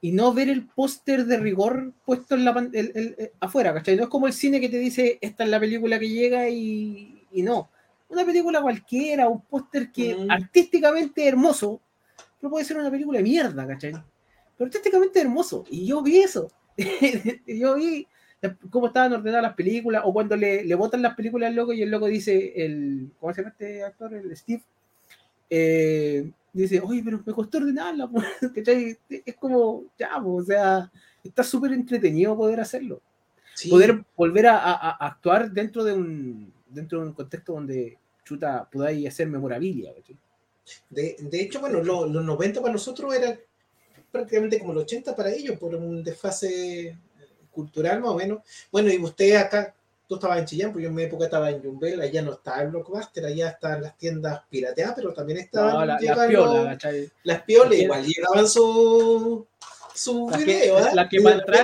[0.00, 3.96] y no ver el póster de rigor puesto en la el, el, el, afuera, ¿cachai?
[3.96, 7.26] No es como el cine que te dice, esta es la película que llega y,
[7.30, 7.70] y no.
[8.10, 10.30] Una película cualquiera, un póster que mm.
[10.30, 11.80] artísticamente hermoso,
[12.40, 13.92] pero puede ser una película de mierda, ¿cachai?
[13.92, 15.64] Pero artísticamente hermoso.
[15.70, 16.50] Y yo vi eso.
[17.46, 18.06] yo vi
[18.70, 21.82] cómo estaban ordenadas las películas, o cuando le, le botan las películas al loco y
[21.82, 24.12] el loco dice, el, ¿cómo se llama este actor?
[24.14, 24.62] El Steve.
[25.48, 28.10] Eh, dice, oye, pero me costó ordenarla,
[28.54, 28.98] ¿cachai?
[29.08, 30.90] Es como, ya, o sea,
[31.22, 33.00] está súper entretenido poder hacerlo.
[33.54, 33.68] Sí.
[33.68, 37.98] Poder volver a, a, a, actuar dentro de un dentro de un contexto donde
[38.30, 39.92] chuta podáis hacer memorabilia.
[40.88, 43.36] De, de, hecho, bueno, lo, los 90 para nosotros era
[44.12, 46.96] prácticamente como el 80 para ellos, por un desfase
[47.50, 48.42] cultural más o menos.
[48.70, 49.74] Bueno, y usted acá,
[50.06, 52.62] tú estabas en Chillán, porque yo en mi época estaba en Jumbel, allá no estaba
[52.62, 56.78] el Blockbuster, allá están las tiendas pirateadas, pero también estaban no, la, las piolas,
[57.24, 59.46] las piolas, igual llegaban su
[59.92, 60.94] su la video, que, ¿eh?
[60.94, 61.18] la que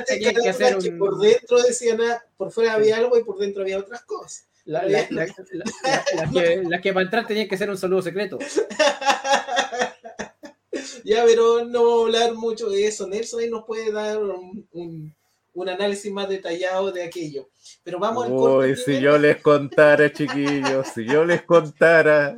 [0.04, 0.98] tenía que hacer un...
[0.98, 1.98] por dentro decían,
[2.36, 4.46] por fuera había algo y por dentro había otras cosas.
[4.66, 8.38] La, la, la, la, que, la que para entrar tenía que ser un saludo secreto.
[11.04, 13.06] ya, pero no voy a hablar mucho de eso.
[13.06, 15.14] Nelson ahí nos puede dar un, un,
[15.54, 17.48] un análisis más detallado de aquello.
[17.84, 18.70] Pero vamos al corte.
[18.70, 22.36] Uy, si yo les contara, chiquillos, si yo les contara.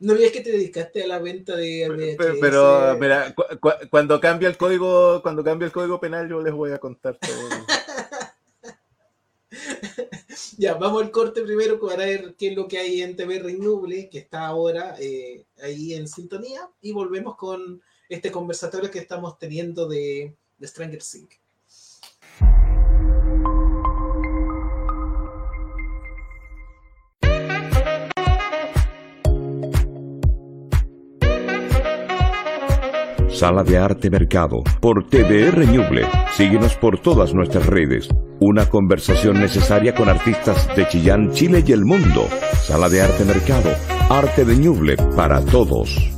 [0.00, 2.16] No es que te dedicaste a la venta de VHS.
[2.18, 6.42] Pero, pero mira, cu cu cuando cambia el código, cuando cambia el código penal, yo
[6.42, 7.48] les voy a contar todo.
[10.58, 14.08] ya, vamos al corte primero para ver qué es lo que hay en TV Renuble,
[14.08, 19.88] que está ahora eh, ahí en sintonía, y volvemos con este conversatorio que estamos teniendo
[19.88, 21.40] de, de Stranger Things.
[33.38, 36.04] Sala de Arte Mercado, por TVR Ñuble.
[36.36, 38.08] Síguenos por todas nuestras redes.
[38.40, 42.26] Una conversación necesaria con artistas de Chillán, Chile y el mundo.
[42.64, 43.70] Sala de Arte Mercado,
[44.10, 46.17] arte de Ñuble para todos.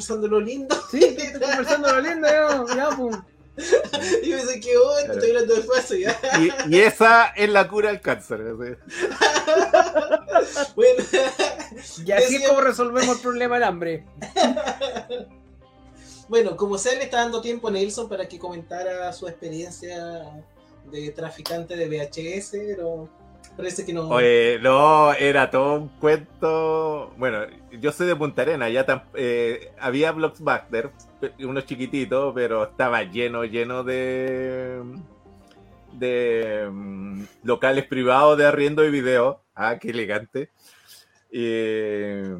[0.00, 0.76] Conversando lo lindo.
[0.90, 2.88] Sí, estoy conversando lo lindo, yo, ya,
[4.22, 4.72] y me dice que
[5.06, 6.18] te estoy hablando de paso ya.
[6.38, 8.40] Y, y esa es la cura del cáncer.
[10.76, 11.04] bueno,
[12.06, 14.06] Y así es Decía- como resolvemos el problema del hambre.
[16.28, 20.42] bueno, como sea, le está dando tiempo a Nelson para que comentara su experiencia
[20.90, 23.08] de traficante de VHS, pero
[23.56, 24.08] parece que no.
[24.62, 27.12] No, era todo un cuento.
[27.18, 27.40] Bueno,
[27.72, 30.90] yo soy de Punta Arena, ya tam- eh, había Blockbuster,
[31.40, 34.80] unos chiquititos, pero estaba lleno, lleno de
[36.70, 39.42] mm, locales privados de arriendo de video.
[39.54, 40.50] Ah, qué elegante.
[41.30, 42.36] Eh,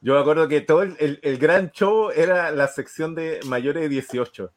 [0.00, 3.88] yo me acuerdo que todo el- el gran show era la sección de mayores de
[3.88, 4.50] 18.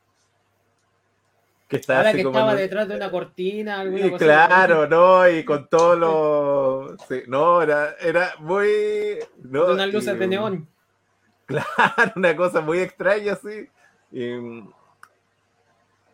[1.71, 4.25] Que estaba Ahora así que como estaba en detrás de una cortina, alguna Sí, cosa
[4.25, 5.29] claro, ¿no?
[5.29, 7.01] Y con todos los...
[7.07, 9.19] sí, no, era, era muy...
[9.41, 9.67] ¿no?
[9.67, 10.67] De unas luces Y, de neón.
[11.45, 13.69] Claro, una cosa muy extraña, sí.
[14.11, 14.69] Y, mm,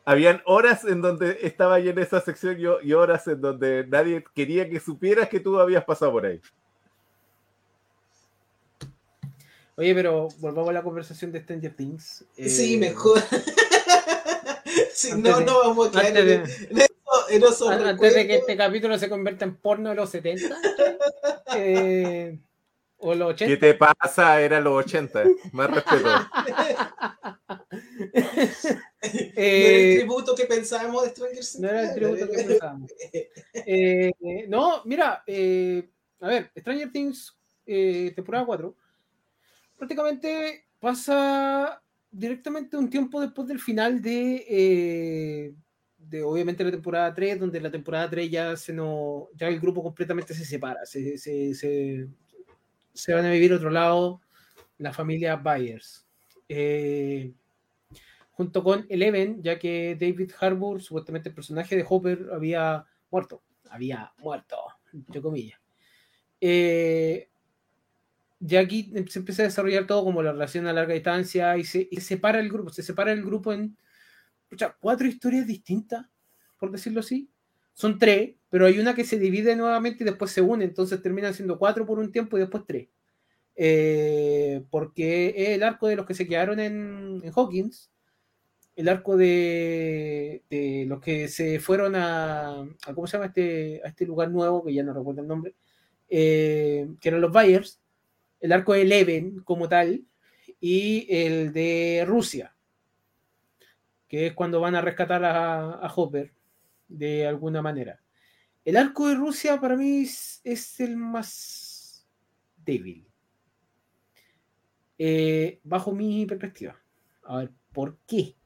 [0.06, 4.70] habían horas en donde estaba llena esa sección y, y horas en donde nadie quería
[4.70, 6.40] que supieras que tú habías pasado por ahí.
[9.76, 12.26] Oye, pero volvamos a la conversación de Stranger Things.
[12.36, 13.22] Sí, Eh, mejor.
[15.06, 16.36] antes no, de- no vamos a quedar Antes en, de,
[16.72, 20.10] en eso, en esos antes de que este capítulo se convierta en porno de los
[20.10, 20.58] 70
[21.56, 22.40] eh,
[22.98, 23.54] o los 80.
[23.54, 24.42] ¿Qué te pasa?
[24.42, 26.10] Era los 80, más respeto.
[29.00, 31.60] No era Eh, el tributo que pensábamos de Stranger Things.
[31.60, 32.92] No era el tributo que pensábamos.
[33.70, 34.12] Eh,
[34.48, 35.90] no, mira, eh,
[36.22, 38.76] a ver, Stranger Things, eh, temporada 4,
[39.78, 41.82] prácticamente pasa
[42.18, 45.54] directamente un tiempo después del final de, eh,
[45.98, 49.84] de obviamente la temporada 3, donde la temporada 3 ya se no, ya el grupo
[49.84, 51.54] completamente se separa, se, se,
[52.94, 54.22] se, van a vivir otro lado,
[54.80, 56.08] la familia Byers.
[56.50, 57.34] Eh,
[58.32, 63.44] junto con Eleven, ya que David Harbour, supuestamente el personaje de Hopper, había muerto.
[63.70, 64.58] Había muerto,
[64.94, 65.60] entre comillas.
[66.40, 67.30] Eh,
[68.40, 71.88] ya aquí se empieza a desarrollar todo como la relación a larga distancia y se,
[71.92, 72.70] y se separa el grupo.
[72.72, 73.78] Se separa el grupo en
[74.50, 76.06] pucha, cuatro historias distintas,
[76.60, 77.30] por decirlo así.
[77.74, 80.66] Son tres, pero hay una que se divide nuevamente y después se une.
[80.66, 82.90] Entonces terminan siendo cuatro por un tiempo y después tres.
[83.56, 87.92] Eh, porque es el arco de los que se quedaron en, en Hawkins
[88.76, 93.88] el arco de, de los que se fueron a, a- ¿cómo se llama este, a
[93.90, 95.56] este lugar nuevo, que ya no recuerdo el nombre,
[96.10, 97.80] eh, que eran los Bayers,
[98.40, 100.06] el arco de Eleven como tal,
[100.60, 102.56] y el de Rusia,
[104.08, 106.34] que es cuando van a rescatar a, Hopper
[106.88, 108.02] de alguna manera.
[108.66, 112.08] El arco de Rusia para mí es, es el más
[112.66, 113.08] débil,
[114.98, 116.80] eh, bajo mi perspectiva.
[117.24, 118.38] A ver, ¿por qué?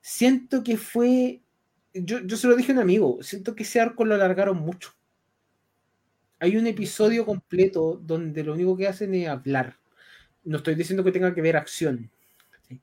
[0.00, 1.42] siento que fue.
[1.92, 4.92] Yo, yo se lo dije a un amigo, siento que ese arco lo alargaron mucho.
[6.40, 9.76] Hay un episodio completo donde lo único que hacen es hablar.
[10.44, 12.10] No estoy diciendo que tenga que ver acción,
[12.68, 12.80] ¿sí?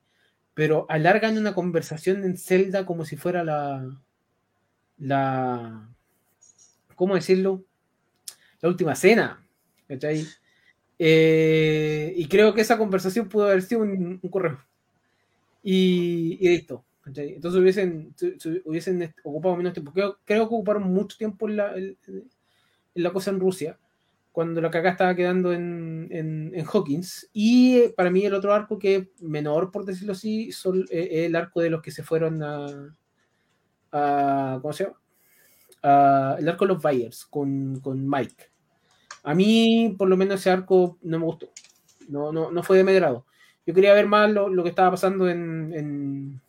[0.54, 4.00] pero alargan una conversación en Zelda como si fuera la.
[4.98, 5.88] la
[6.94, 7.64] ¿Cómo decirlo?
[8.60, 9.44] La última cena.
[9.88, 10.26] ¿cachai?
[10.98, 14.60] Eh, y creo que esa conversación pudo haber sido un, un correo.
[15.62, 16.84] Y, y listo.
[17.02, 17.34] ¿cachai?
[17.34, 18.14] Entonces hubiesen,
[18.64, 19.92] hubiesen ocupado menos tiempo.
[19.92, 21.96] Creo, creo que ocuparon mucho tiempo en la, en
[22.94, 23.78] la cosa en Rusia,
[24.32, 27.28] cuando la caca estaba quedando en, en, Hawkins.
[27.32, 31.26] Y eh, para mí el otro arco que es menor, por decirlo así, eh, es
[31.26, 32.96] el arco de los que se fueron a...
[33.92, 36.36] a ¿Cómo se llama?
[36.38, 38.50] El arco de los Byers con, con Mike.
[39.22, 41.50] A mí, por lo menos, ese arco no me gustó.
[42.08, 42.92] No, no, no fue de mi.
[42.98, 46.40] Yo quería ver más lo, lo que estaba pasando en,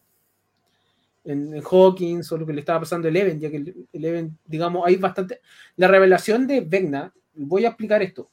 [1.24, 4.38] en, en Hawkins o lo que le estaba pasando a Eleven, ya que el- Eleven,
[4.46, 5.42] digamos, hay bastante.
[5.76, 8.30] La revelación de Vecna, voy a explicar esto.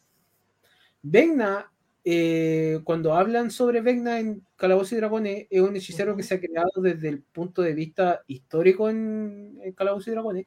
[1.03, 1.70] Vecna
[2.05, 6.41] eh, cuando hablan sobre Vecna en Calabozos y Dragones, es un hechicero que se ha
[6.41, 10.47] creado desde el punto de vista histórico en, en Calabozos y Dragones.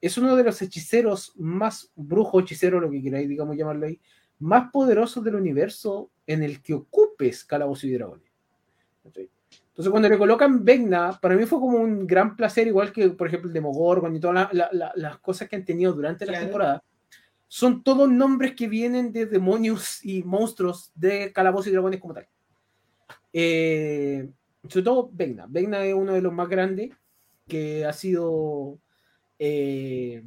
[0.00, 4.00] Es uno de los hechiceros más brujo, hechicero, lo que queráis, digamos, llamarlo ahí,
[4.38, 8.23] más poderosos del universo en el que ocupes Calabozos y Dragones.
[9.14, 9.30] ¿Cachai?
[9.68, 13.26] Entonces, cuando le colocan Vecna, para mí fue como un gran placer, igual que, por
[13.26, 16.32] ejemplo, el Demogorgon y todas la- la- la- las cosas que han tenido durante la
[16.32, 16.46] Claro.
[16.46, 16.84] temporada.
[17.48, 22.26] Son todos nombres que vienen de demonios y monstruos de Calabozos y Dragones como tal.
[23.32, 24.28] Eh,
[24.68, 25.46] sobre todo Vecna.
[25.48, 26.90] Vecna es uno de los más grandes
[27.48, 28.78] que ha sido,
[29.38, 30.22] eh,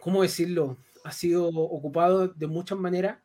[0.00, 0.76] ¿cómo decirlo?
[1.04, 3.18] Ha sido ocupado de muchas maneras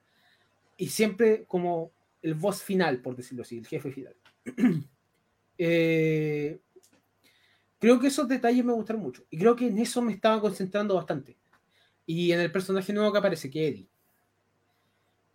[0.77, 4.15] y siempre como el boss final, por decirlo así, el jefe final.
[5.65, 6.59] Eh,
[7.79, 10.95] creo que esos detalles me gustaron mucho y creo que en eso me estaba concentrando
[10.95, 11.37] bastante.
[12.05, 13.89] Y en el personaje nuevo que aparece, que es Eddie.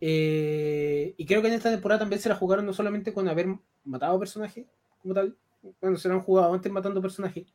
[0.01, 3.49] Eh, y creo que en esta temporada también se la jugaron no solamente con haber
[3.85, 4.67] matado personajes
[5.01, 5.37] como tal,
[5.81, 7.47] bueno, se la han jugado antes matando personajes,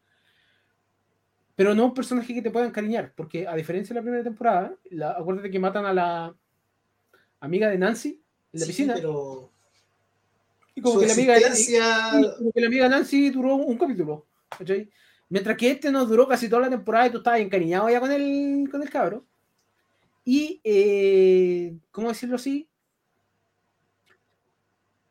[1.56, 4.76] pero no un personaje que te pueda encariñar, porque a diferencia de la primera temporada,
[4.90, 6.36] la, acuérdate que matan a la
[7.40, 9.53] amiga de Nancy en la Sí, piscina, pero
[10.76, 11.76] y como que la amiga Sí,
[12.38, 14.26] como que la amiga Nancy duró un capítulo.
[14.58, 14.90] ¿cachai?
[15.30, 18.12] Mientras que este nos duró casi toda la temporada y tú estabas encariñado ya con
[18.12, 19.26] el, con el cabro.
[20.26, 22.68] Y, eh, ¿cómo decirlo así?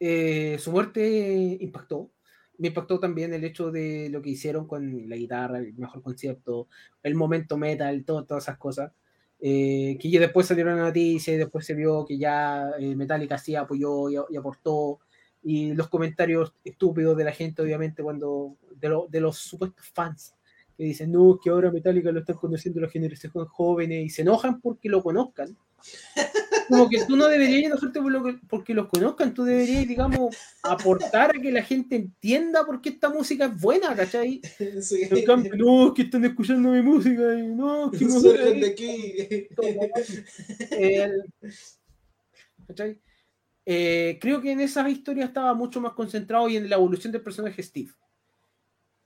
[0.00, 2.10] Eh, su muerte impactó.
[2.58, 6.68] Me impactó también el hecho de lo que hicieron con la guitarra, el mejor concepto,
[7.02, 8.92] el momento metal, todo- todas esas cosas.
[9.40, 13.56] Eh, que después salieron la noticia y después se vio que ya eh, Metallica sí
[13.56, 15.00] apoyó y, y aportó
[15.42, 20.34] y los comentarios estúpidos de la gente, obviamente, cuando de, lo- de los supuestos fans
[20.76, 24.60] que dicen, no, que ahora Metallica lo están conociendo las generaciones jóvenes y se enojan
[24.60, 25.56] porque lo conozcan.
[26.68, 30.34] Como que tú no deberías enojarte por lo que- porque los conozcan, tú deberías, digamos,
[30.62, 34.40] aportar a que la gente entienda por qué esta música es buena, ¿cachai?
[34.80, 35.02] Sí.
[35.10, 39.14] En cambio, no, es que están escuchando mi música y no, que no de aquí.
[40.70, 41.24] el-
[42.66, 42.98] ¿cachai?
[43.64, 47.22] Eh, creo que en esas historias estaba mucho más concentrado y en la evolución del
[47.22, 47.92] personaje Steve.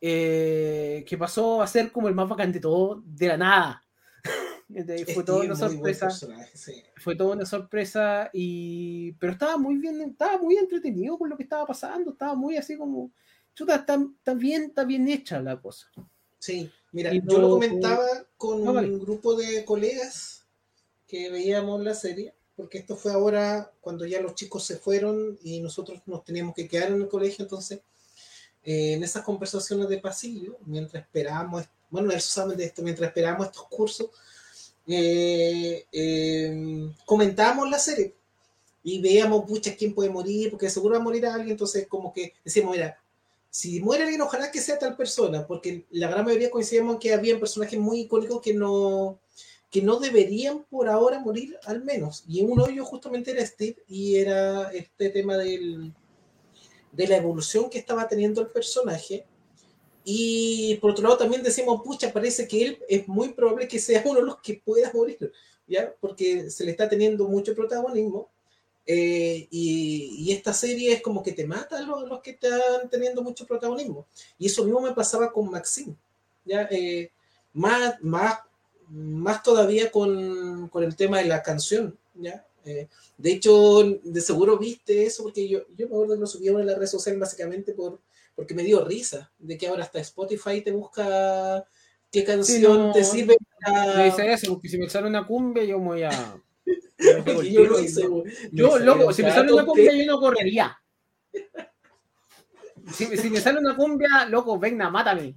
[0.01, 3.83] Eh, que pasó a ser como el más bacán de todo, de la nada.
[4.69, 6.11] Entonces, fue toda una sorpresa.
[6.11, 6.83] sí.
[6.97, 9.13] Fue toda una sorpresa y.
[9.13, 12.13] Pero estaba muy bien, estaba muy entretenido con lo que estaba pasando.
[12.13, 13.13] Estaba muy así como.
[13.55, 15.87] Chuta, está, está bien, está bien hecha la cosa.
[16.39, 18.05] Sí, mira, Y yo lo comentaba
[18.37, 20.47] con No, un grupo de colegas
[21.07, 25.61] que veíamos la serie, porque esto fue ahora cuando ya los chicos se fueron y
[25.61, 27.81] nosotros nos teníamos que quedar en el colegio, entonces
[28.65, 33.49] eh, en esas conversaciones de pasillo, mientras esperábamos, bueno, ellos saben de esto, mientras esperábamos
[33.49, 34.09] estos cursos,
[34.87, 38.15] eh, eh, comentábamos la serie
[38.83, 42.33] y veíamos, pucha, quién puede morir, porque seguro va a morir alguien, entonces como que
[42.45, 42.99] decíamos, mira,
[43.51, 47.13] si muere alguien, ojalá que sea tal persona, porque la gran mayoría coincidimos en que
[47.13, 49.19] había personajes muy icónicos que no,
[49.71, 52.25] que no deberían por ahora morir al menos.
[52.29, 55.93] Y uno de justamente era Steve y era este tema del,
[56.93, 59.27] de la evolución que estaba teniendo el personaje.
[60.05, 64.03] Y por otro lado también decimos, pucha, parece que él es muy probable que sea
[64.05, 65.33] uno de los que pueda morir,
[65.67, 65.93] ¿ya?
[66.01, 68.29] Porque se le está teniendo mucho protagonismo.
[68.89, 73.21] Eh, y, esta serie es como que te mata a los, los que están teniendo
[73.21, 74.07] mucho protagonismo.
[74.39, 75.97] Y eso mismo me pasaba con Maxine.
[76.47, 77.11] Eh,
[77.53, 78.39] más, más,
[78.89, 82.45] más todavía con, con el tema de la canción, ¿ya?
[82.64, 86.61] Eh, de hecho, de seguro viste eso, porque yo, yo me acuerdo que lo subieron
[86.61, 88.01] en la red social básicamente por,
[88.34, 91.64] porque me dio risa, de que ahora hasta Spotify te busca
[92.11, 94.05] qué canción no, te sirve Me para...
[94.05, 96.43] dice eso, porque si me sale una cumbia, yo me voy a.
[97.45, 98.32] Yo lo hice, güey.
[98.51, 100.76] Yo, Me loco, si me sale una cumbia, yo no correría.
[102.93, 105.34] Si, si me sale una cumbia, loco, venga, mátame.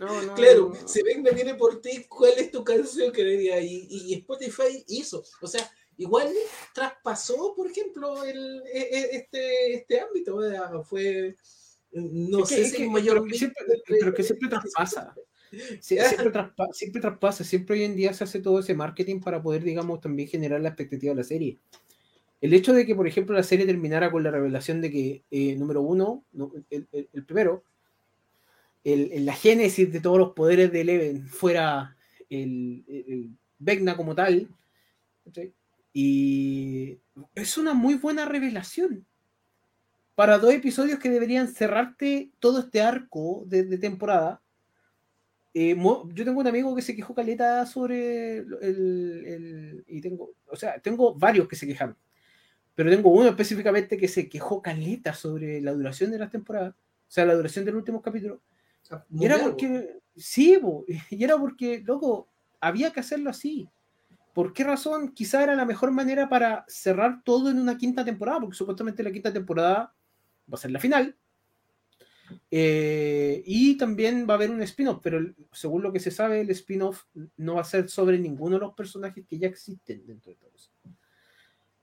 [0.00, 0.88] No, no, Claro, no.
[0.88, 3.60] si ven me viene por ti, ¿cuál es tu canción que le diga?
[3.60, 5.22] Y, y Spotify hizo.
[5.42, 6.28] O sea, igual
[6.74, 10.40] traspasó, por ejemplo, el, e- e- este, este ámbito.
[10.40, 11.36] sea, Fue,
[11.92, 14.48] no Es que- sé es si que- el mayor pero que siempre, pero que siempre
[14.48, 15.14] traspasa.
[15.80, 19.42] Sí, siempre, traspa- siempre traspasa, siempre hoy en día se hace todo ese marketing para
[19.42, 21.58] poder, digamos, también generar la expectativa de la serie.
[22.40, 25.56] El hecho de que, por ejemplo, la serie terminara con la revelación de que, eh,
[25.56, 27.64] número uno, no, el, el- el primero,
[28.84, 31.96] el, la génesis de todos los poderes de Eleven fuera
[32.28, 34.48] el, el, Vecna como tal,
[35.24, 35.52] ¿cachai?
[35.92, 36.98] y
[37.34, 39.04] es una muy buena revelación
[40.14, 44.40] para dos episodios que deberían cerrarte todo este arco de, de temporada.
[45.52, 45.74] Eh,
[46.14, 50.78] yo tengo un amigo que se quejó caleta sobre el, el- y tengo, o sea,
[50.78, 51.96] tengo varios que se quejaron.
[52.74, 57.10] pero tengo uno específicamente que se quejó caleta sobre la duración de la temporada, o
[57.10, 58.40] sea, la duración del último capítulo.
[59.10, 60.58] Y era porque, sí,
[61.10, 62.28] y era porque, loco,
[62.60, 63.68] había que hacerlo así.
[64.32, 65.12] ¿Por qué razón?
[65.12, 69.10] Quizá era la mejor manera para cerrar todo en una quinta temporada, porque supuestamente la
[69.10, 69.92] quinta temporada
[70.50, 71.16] va a ser la final.
[72.50, 75.20] Eh, y también va a haber un spin-off, pero
[75.52, 77.04] según lo que se sabe, el spin-off
[77.36, 80.70] no va a ser sobre ninguno de los personajes que ya existen dentro de todos.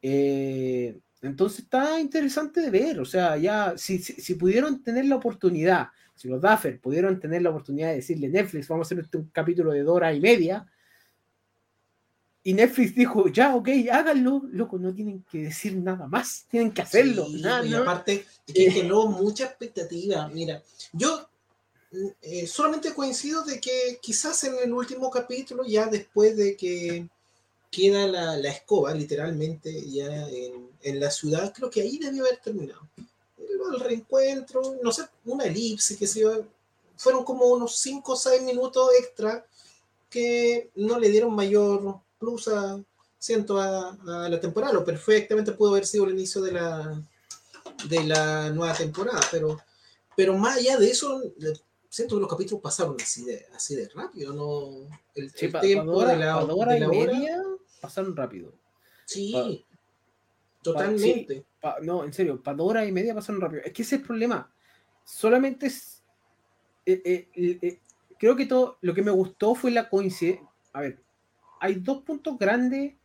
[0.02, 5.88] Eh, entonces está interesante de ver, o sea, ya si, si, pudieron tener la oportunidad,
[6.18, 9.72] si los Duffer pudieron tener la oportunidad de decirle Netflix, vamos a hacer un capítulo
[9.72, 10.68] de dos horas y media,
[12.48, 16.82] y Netflix dijo, ya, ok, háganlo, loco, no tienen que decir nada más, tienen que
[16.82, 17.28] hacerlo.
[17.30, 20.30] y aparte, que generó mucha expectativa.
[20.30, 20.64] Mira,
[20.94, 21.28] yo
[22.22, 27.10] eh, solamente coincido de que quizás en el último capítulo, ya después de que
[27.70, 32.38] queda la, la escoba, literalmente, ya en, en, la ciudad, creo que ahí debió haber
[32.38, 32.88] terminado.
[33.74, 36.24] El, reencuentro, no sé, una elipse, que se
[36.96, 39.46] fueron como unos 5 o 6 minutos extra
[40.10, 42.80] que no le dieron mayor plus a,
[43.20, 43.98] siento a,
[44.30, 47.02] la temporada, lo perfectamente pudo haber sido el inicio de la,
[47.90, 49.60] de la nueva temporada, pero,
[50.16, 51.22] pero más allá de eso,
[51.90, 54.88] siento que los capítulos pasaron así de, así de rápido, ¿no?
[55.16, 57.44] El, tiempo de la, hora y media
[57.82, 58.54] pasaron rápido.
[59.06, 59.66] Sí,
[60.74, 61.46] totalmente.
[61.84, 63.62] no, en serio, para dos horas y media pasaron rápido.
[63.64, 64.52] Es que ese es el problema.
[65.04, 66.04] Solamente es.
[66.86, 67.80] Eh, eh, eh,
[68.18, 70.48] creo que todo lo que me gustó fue la coincidencia.
[70.74, 71.02] A ver,
[71.60, 72.96] hay dos puntos grandes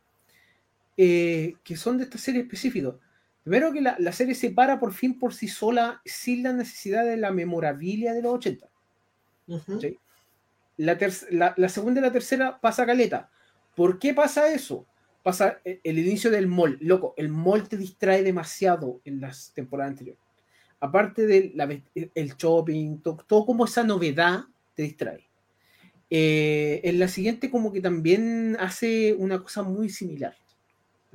[0.95, 2.95] que son de esta serie específica.
[3.43, 7.17] Primero que la, serie se para por fin por sí sola sin la necesidad de
[7.17, 8.69] la memorabilia de los 80.
[10.77, 13.29] la, segunda y la tercera pasa caleta.
[13.75, 14.85] ¿Por qué pasa eso?
[15.23, 16.77] Pasa el, el inicio del mall.
[16.81, 20.23] Loco, el mall te distrae demasiado en las temporadas anteriores.
[20.83, 21.53] Aparte del
[22.13, 24.41] el shopping, todo como esa novedad
[24.75, 25.25] te distrae.
[26.09, 30.35] Eh, en la siguiente como que también hace una cosa muy similar.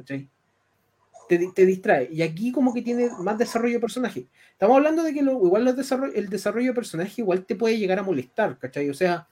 [0.07, 2.09] Te, distrae.
[2.11, 4.27] Y aquí como que tiene más desarrollo de personaje.
[4.53, 5.69] Estamos hablando de que igual
[6.15, 8.89] el desarrollo de personaje igual te puede llegar a molestar, ¿cachai?
[8.89, 9.29] O sea,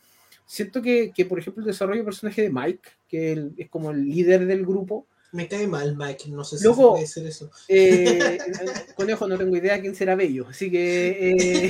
[0.47, 4.47] siento que, por ejemplo, el desarrollo de personaje de Mike, que es como el líder
[4.47, 5.07] del grupo.
[5.33, 7.51] Me cae mal Mike, no sé si puede ser eso.
[7.69, 8.39] Eh,
[8.97, 11.69] conejo, no tengo idea quién será Bello, así que...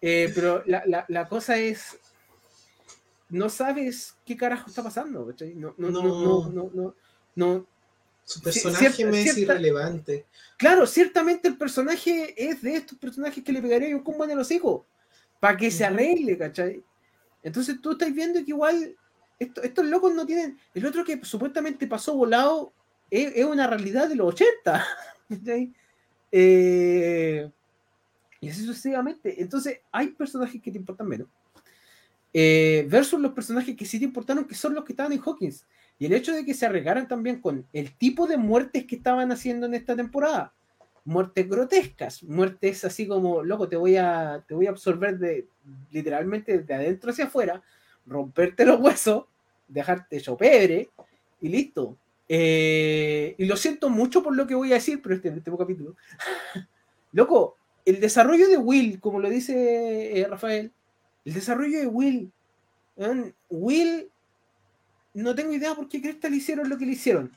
[0.00, 1.98] Eh, pero la, la, cosa es,
[3.28, 5.34] no sabes qué carajo está pasando.
[5.56, 6.94] No, no, no, no, no,
[7.34, 7.66] no,
[8.22, 10.26] Su personaje me es irrelevante.
[10.56, 14.50] Claro, ciertamente el personaje es de estos personajes que le pegaría un combo en los
[14.50, 14.82] hijos.
[15.44, 16.82] Para que se arregle, ¿cachai?
[17.42, 18.96] Entonces tú estás viendo que igual
[19.38, 20.58] estos locos no tienen.
[20.72, 22.72] El otro que supuestamente pasó volado
[23.10, 24.86] es, una realidad de los 80.
[26.36, 27.48] Eh,
[28.40, 29.40] y así sucesivamente.
[29.40, 31.28] Entonces, hay personajes que te importan menos.
[32.32, 35.66] Eh, versus los personajes que sí te importaron, que son los que estaban en Hawkins.
[35.98, 39.30] Y el hecho de que se arregaran también con el tipo de muertes que estaban
[39.30, 40.54] haciendo en esta temporada.
[41.04, 45.46] Muertes grotescas, muertes así como, loco, te voy a, te voy a absorber de
[45.90, 47.62] literalmente de adentro hacia afuera,
[48.06, 49.26] romperte los huesos,
[49.68, 50.90] dejarte hecho pebre
[51.40, 51.98] y listo.
[52.28, 55.94] Eh, y lo siento mucho por lo que voy a decir, pero este, este capítulo.
[57.12, 60.72] loco, el desarrollo de Will, como lo dice eh, Rafael,
[61.24, 62.32] el desarrollo de Will.
[63.50, 64.10] Will,
[65.14, 67.32] no tengo idea por qué crees que le hicieron lo que le hicieron.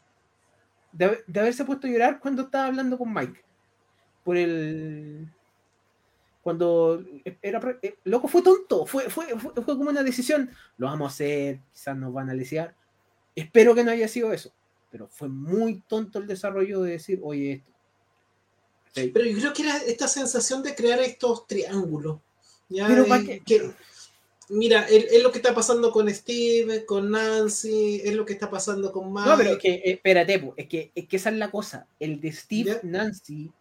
[0.91, 3.43] De, haberse puesto a llorar cuando estaba hablando con Mike.
[4.27, 5.25] Por el.
[6.41, 7.01] Cuando
[7.41, 7.79] era.
[7.81, 8.85] Eh, loco, fue tonto.
[8.85, 9.25] Fue, fue,
[9.63, 10.51] como una decisión.
[10.77, 12.75] Lo vamos a hacer, quizás nos van a lesear.
[13.33, 14.51] Espero que no haya sido eso.
[14.91, 17.63] Pero fue muy tonto el desarrollo de decir, oye,
[18.87, 19.11] esto.
[19.13, 22.19] Pero yo creo que era esta sensación de crear estos triángulos
[22.69, 23.05] pero
[23.45, 23.71] que,
[24.49, 28.91] mira, es, lo que está pasando con Steve, con Nancy, es lo que está pasando
[28.91, 29.29] con Mike.
[29.29, 31.87] No, pero es que, eh, espérate, es que, es que esa es la cosa.
[31.99, 33.51] El de Steve, Nancy,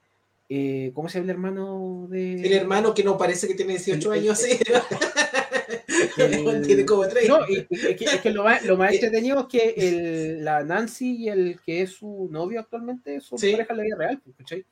[0.48, 2.34] eh, ¿cómo se llama el hermano de...?
[2.34, 4.58] El hermano que no parece que tiene 18 años, sí.
[6.66, 7.28] tiene como 30.
[7.32, 7.66] No, es
[7.96, 11.60] que, es que lo, más, lo más entretenido es que el, la Nancy y el
[11.64, 14.64] que es su novio actualmente son pareja en la vida real, ¿cachai?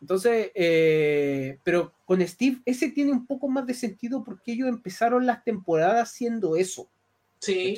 [0.00, 5.26] Entonces, eh, pero con Steve, ese tiene un poco más de sentido porque ellos empezaron
[5.26, 6.88] las temporadas haciendo eso.
[7.40, 7.76] Sí.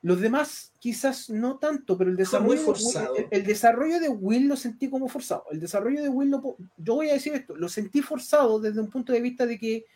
[0.00, 4.88] Los demás quizás no tanto, pero el desarrollo, De, el, desarrollo de Will lo sentí
[4.88, 5.44] como forzado.
[5.50, 6.30] El desarrollo de Will,
[6.76, 9.86] yo voy a decir esto, lo sentí forzado desde un punto de vista de que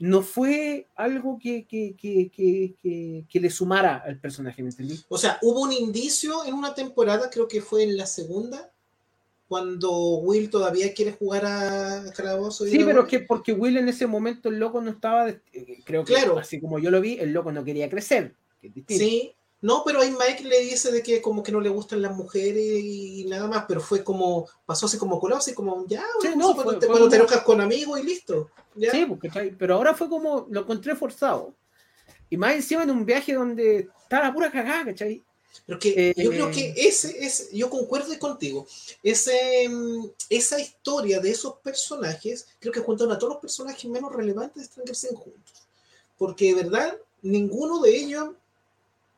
[0.00, 5.00] no fue algo que, que, que, que, que le sumara al personaje, ¿me entendí?
[5.08, 8.72] O sea, hubo un indicio en una temporada, creo que fue en la segunda,
[9.46, 12.66] cuando Will todavía quiere jugar a Calabozo.
[12.66, 15.38] y Sí, pero es que porque Will en ese momento el loco no estaba, eh,
[15.84, 16.38] creo que Claro.
[16.38, 18.34] así como yo lo vi, el loco no quería crecer.
[18.60, 18.72] que.
[18.88, 19.32] Sí,
[19.64, 22.62] no, pero ahí Mike le dice de que como que no le gustan las mujeres
[22.84, 26.54] y nada más, pero fue como, pasó así como colado, así como, ya, Sí, no,
[26.54, 28.50] cuando, fue- te, cuando te como- enojas con amigos y listo.
[28.74, 28.90] ¿ya?
[28.90, 29.54] Sí, ¿cachai?
[29.56, 31.54] pero ahora fue como, lo encontré forzado.
[32.28, 35.22] Y más encima en un viaje donde estaba la pura cagada, ¿cachai?
[35.66, 38.66] Pero que Eh, yo creo que ese es, yo concuerdo contigo,
[39.02, 44.12] ese, mm, esa historia de esos personajes, creo que juntaron a todos los personajes menos
[44.12, 45.52] relevantes de Stranger Things juntos.
[46.18, 48.28] Porque de verdad, ninguno de ellos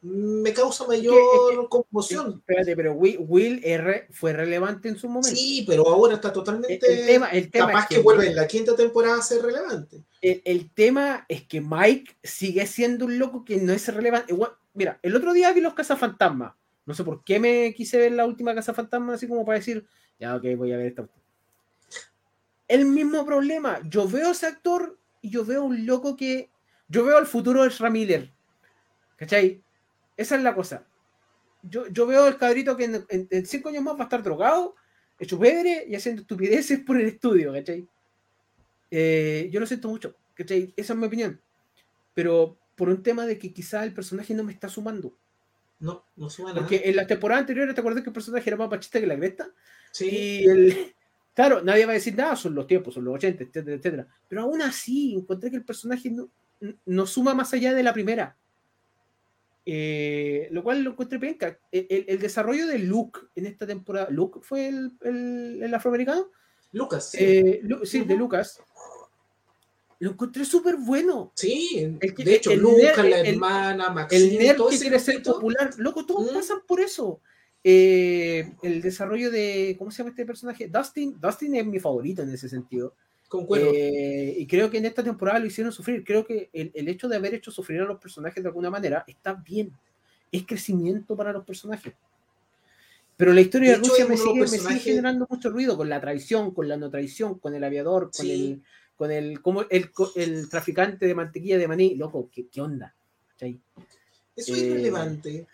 [0.07, 2.34] me causa mayor conmoción.
[2.38, 5.36] Espérate, pero Will, Will R fue relevante en su momento.
[5.36, 6.74] Sí, pero ahora está totalmente...
[6.74, 10.04] el tema, el tema capaz es que, vuelve en la quinta temporada a ser relevante.
[10.20, 14.32] el, el tema es que Mike sigue siendo un loco que no es relevante.
[14.32, 16.54] Igual, mira, el otro día vi los cazafantasmas.
[16.84, 19.86] No sé por qué me quise ver la última cazafantasmas así como para decir,
[20.20, 21.02] ya, ok, voy a ver esta.
[21.02, 21.24] cuestión".
[22.68, 23.80] El mismo problema.
[23.88, 26.50] Yo veo a ese actor y yo veo un loco que.
[26.88, 28.32] Yo veo al futuro de Ezra Miller.
[29.16, 29.62] ¿Cachai?
[30.16, 30.86] Esa es la cosa.
[31.62, 34.22] Yo, yo veo al cabrito que en, en- en cinco años más va a estar
[34.22, 34.74] drogado,
[35.18, 37.86] hecho pedre y haciendo estupideces por el estudio, ¿cachai?
[38.90, 40.72] Eh, yo lo siento mucho, ¿cachai?
[40.76, 41.40] Esa es mi opinión.
[42.14, 45.16] Pero por un tema de que quizá el personaje no me está sumando.
[45.80, 46.60] No, no suma nada.
[46.60, 49.16] Porque en la temporada anterior, ¿te acuerdas que el personaje era más pachista que la
[49.16, 49.50] cresta?
[49.92, 50.08] Sí.
[50.08, 50.94] Y el,
[51.34, 54.06] claro, nadie va a decir nada, son los tiempos, son los 80, etcétera, etcétera.
[54.28, 56.30] Pero aún así, encontré que el personaje no,
[56.86, 58.36] no suma más allá de la primera.
[59.68, 61.58] Eh, lo cual lo encontré penca.
[61.72, 66.30] El, el- el desarrollo de Luke en esta temporada, Luke fue el, el- afroamericano,
[66.72, 67.18] Lucas, sí.
[67.20, 68.22] Eh, Lu- sí, de Ujú.
[68.24, 68.60] Lucas,
[69.98, 71.32] lo encontré súper bueno.
[71.34, 75.70] Sí, que- de hecho, Lucas, la hermana, Maxine, El nerd todo que quiere ser popular,
[75.78, 76.34] loco, todos Mm.
[76.34, 77.20] pasan por eso.
[77.64, 80.68] Eh, el desarrollo de, ¿cómo se llama este personaje?
[80.68, 82.94] Dustin, Dustin es mi favorito en ese sentido.
[83.29, 83.70] Concuerdo.
[83.74, 86.05] Eh, y creo que en esta temporada lo hicieron sufrir.
[86.05, 89.05] Creo que el, el hecho de haber hecho sufrir a los personajes de alguna manera
[89.07, 89.72] está bien.
[90.31, 91.95] Es crecimiento para los personajes.
[93.16, 96.68] Pero la historia de, Rusia me sigue, me generando mucho ruido con la traición, con
[96.68, 98.33] la no traición, con el aviador, con Sí.
[98.33, 98.62] el
[98.97, 101.95] con el como el, el traficante de mantequilla de maní.
[101.95, 102.95] Loco, ¿qué, qué onda?
[103.31, 103.61] ¿Cachai?
[104.35, 105.47] Eso es eh, irrelevante.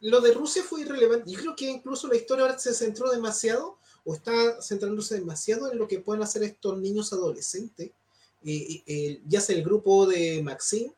[0.00, 1.30] Lo de Rusia fue irrelevante.
[1.30, 5.78] Yo creo que incluso la historia ahora se centró demasiado o está centrándose demasiado en
[5.78, 7.92] lo que pueden hacer estos niños adolescentes, eh,
[8.44, 10.92] eh, eh, ya sea el grupo de Maxine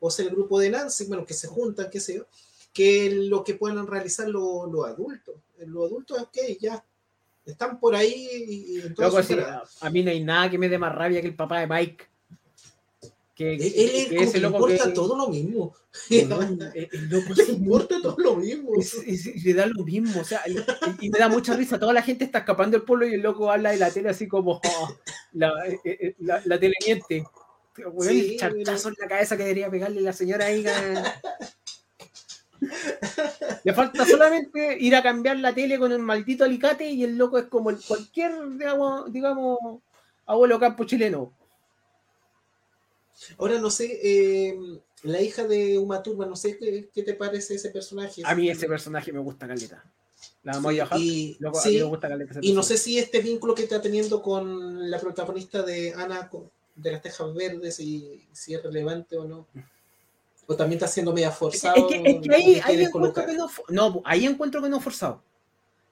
[0.00, 2.26] o sea el grupo de Nancy, bueno, que se juntan, qué sé yo,
[2.72, 5.34] que lo que pueden realizar lo- los adultos.
[5.66, 6.84] Los adultos, ok, ya
[7.44, 9.34] están por ahí y, y Loco, sí,
[9.80, 12.06] a mí no hay nada que me dé más rabia que el papá de Mike.
[13.38, 15.72] Que, Él, que- él ese loco importa que- todo lo mismo.
[16.10, 16.28] El-
[17.08, 18.72] loco Le importa todo lo mismo.
[18.76, 20.56] Es- es- es- le da lo mismo, o sea, y,
[21.06, 21.78] y me da mucha risa.
[21.78, 24.26] Toda la gente está escapando del pueblo y el loco habla de la tele así
[24.26, 24.88] como oh,
[25.34, 27.24] la, eh, eh, la, la tele miente.
[28.00, 30.64] Sí, el charchazo en la cabeza que debería pegarle la señora ahí.
[33.64, 37.38] Le falta solamente ir a cambiar la tele con el maldito alicate y el loco
[37.38, 39.58] es como el cualquier, digamos, digamos
[40.26, 41.37] abuelo campo chileno.
[43.38, 44.58] Ahora no sé, eh,
[45.02, 48.22] la hija de Uma Thurman, no sé qué, qué te parece ese personaje.
[48.24, 49.84] A mí ese personaje me gusta caleta.
[50.42, 52.98] La Sí, Moya y, loco, a sí, mí me gusta caleta y no sé si
[52.98, 56.30] este vínculo que está teniendo con la protagonista de Ana
[56.74, 59.46] de las Tejas Verdes, si, si es relevante o no.
[60.46, 61.76] O también está siendo media forzado.
[61.76, 65.22] es que- es que ahí, ahí encuentro que no, no, ahí encuentro que no forzado.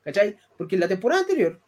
[0.03, 0.39] ¿Cachai?
[0.57, 1.61] Porque en la temporada anterior,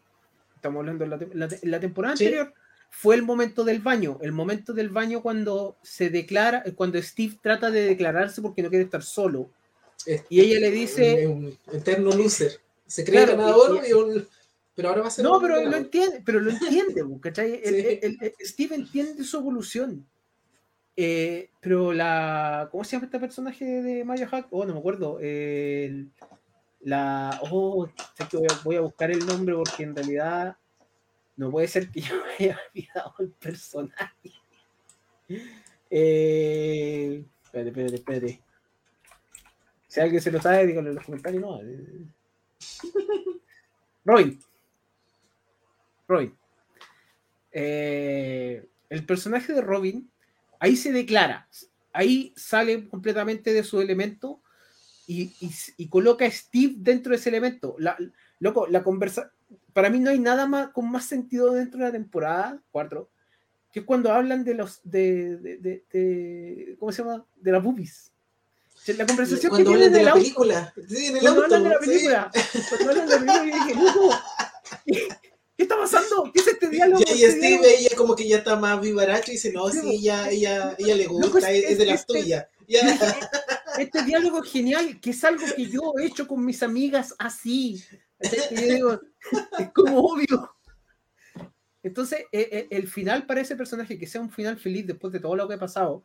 [0.55, 2.25] estamos hablando de la, la la temporada Sí.
[2.25, 2.53] anterior,
[2.89, 4.17] fue el momento del baño.
[4.21, 8.85] El momento del baño cuando se declara, cuando Steve trata de declararse porque no quiere
[8.85, 9.49] estar solo.
[10.05, 12.59] Es- Y ella le dice, un eterno loser.
[12.87, 14.27] Se cree Claro, ganador, y- y un-
[14.75, 17.61] pero ahora va a ser no, pero lo entiende, pero lo entiende, bu, ¿cachai?
[17.63, 17.99] El- Sí.
[18.01, 20.07] el- el- Steve entiende su evolución.
[20.95, 22.67] Eh, pero la.
[22.71, 24.47] ¿Cómo se llama este personaje de Maya Hack?
[24.49, 25.17] Oh, no me acuerdo.
[25.21, 26.09] El-
[26.81, 27.39] la.
[27.51, 27.87] Oh,
[28.17, 30.57] sé que voy a, voy a buscar el nombre porque en realidad
[31.39, 34.31] no puede ser que yo me haya olvidado el personaje.
[35.89, 38.41] Eh, espérate, espérate, espérate.
[39.87, 41.41] Si alguien se lo sabe, díganlo en los comentarios.
[41.41, 41.61] No.
[44.05, 44.39] Robin.
[46.09, 46.37] Robin.
[47.53, 50.11] Eh, el personaje de Robin,
[50.59, 51.47] ahí se declara,
[51.93, 54.41] ahí sale completamente de su elemento
[55.07, 57.75] y coloca a Steve dentro de ese elemento.
[57.79, 57.97] La,
[58.39, 59.31] loco, la conversa,
[59.79, 63.09] para mí no hay nada más con más sentido dentro de la temporada 4
[63.71, 67.25] que cuando hablan de los de, de, de- de- ¿cómo se llama?
[67.35, 68.11] de las boobies.
[68.97, 70.73] La conversación Cuando que hablan tienen de la auto, película.
[70.87, 71.55] Sí, en el cuando auto.
[71.55, 71.85] hablan de la sí.
[71.87, 72.31] película,
[72.69, 74.15] cuando hablan de la película, yo dije, "Loco,
[74.85, 76.31] ¿qué está pasando?
[76.33, 77.03] ¿Qué es este diálogo?
[77.05, 79.69] Ya, y Este Steve, diálogo?" ella como que ya está más vivaracho y dice, no,
[79.69, 82.47] sí, ella, ella, ella le gusta, es- es, es de las este- tuyas.
[83.77, 87.83] Este diálogo genial, que es algo que yo he hecho con mis amigas así.
[88.19, 90.51] Es como obvio.
[91.81, 95.19] Entonces, eh, eh, el final para ese personaje, que sea un final feliz después de
[95.19, 96.03] todo lo que ha pasado,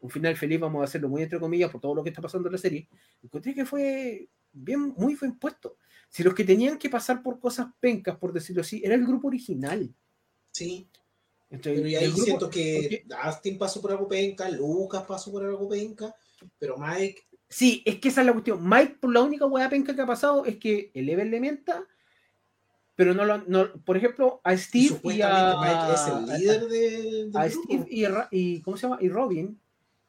[0.00, 2.48] un final feliz, vamos a hacerlo muy entre comillas, por todo lo que está pasando
[2.48, 2.88] en la serie,
[3.22, 5.76] encontré que fue bien, muy bien puesto.
[6.08, 9.28] Si los que tenían que pasar por cosas pencas, por decirlo así, era el grupo
[9.28, 9.92] original.
[10.52, 10.88] Sí,
[11.50, 11.76] ¿cachai?
[11.76, 15.44] pero y ahí grupo- siento que porque- Dustin pasó por algo penca, Lucas pasó por
[15.44, 16.14] algo penca,
[16.58, 17.22] pero Mike,
[17.52, 18.60] Sí, es que esa es la cuestión.
[18.66, 21.84] Mike, por la única hueá penca que ha pasado es que Eleven le mienta,
[22.94, 23.38] pero no lo.
[23.46, 25.60] No, por ejemplo, a y Steve y, supuestamente a.
[25.60, 27.66] Mike es el líder del A grupo.
[27.66, 28.98] Steve y, y- ¿Cómo se llama?
[29.00, 29.58] Y Robin,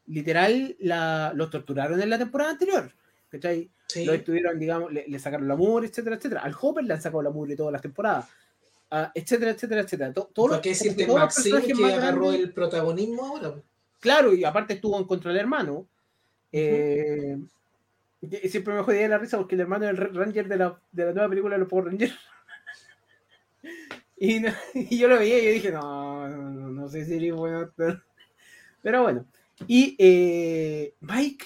[0.06, 2.92] literal, la, los torturaron en la temporada anterior.
[3.30, 3.72] ¿Cachai?
[3.88, 4.06] Sí.
[4.06, 6.42] Lo estuvieron, digamos, le, le sacaron la mugre, etcétera, etcétera.
[6.42, 8.26] Al Hopper le han sacado la mugre todas las temporadas.
[8.92, 10.14] ah, etcétera, etcétera, etcétera.
[10.14, 13.56] To- todos ¿Para los- qué decirte Maxine que agarró grandes- el protagonismo ahora?
[14.00, 15.88] Claro, y aparte estuvo en contra del hermano.
[16.52, 17.38] Eh,
[18.50, 21.06] siempre me jodía la risa porque el hermano es el Red Ranger de la, de
[21.06, 22.14] la nueva película de los Power Rangers.
[24.22, 27.60] y, yo lo veía y yo dije, no, no, no, sé si eres bueno.
[27.60, 28.04] actor".
[28.84, 29.26] Pero bueno.
[29.68, 31.46] Y eh, Mike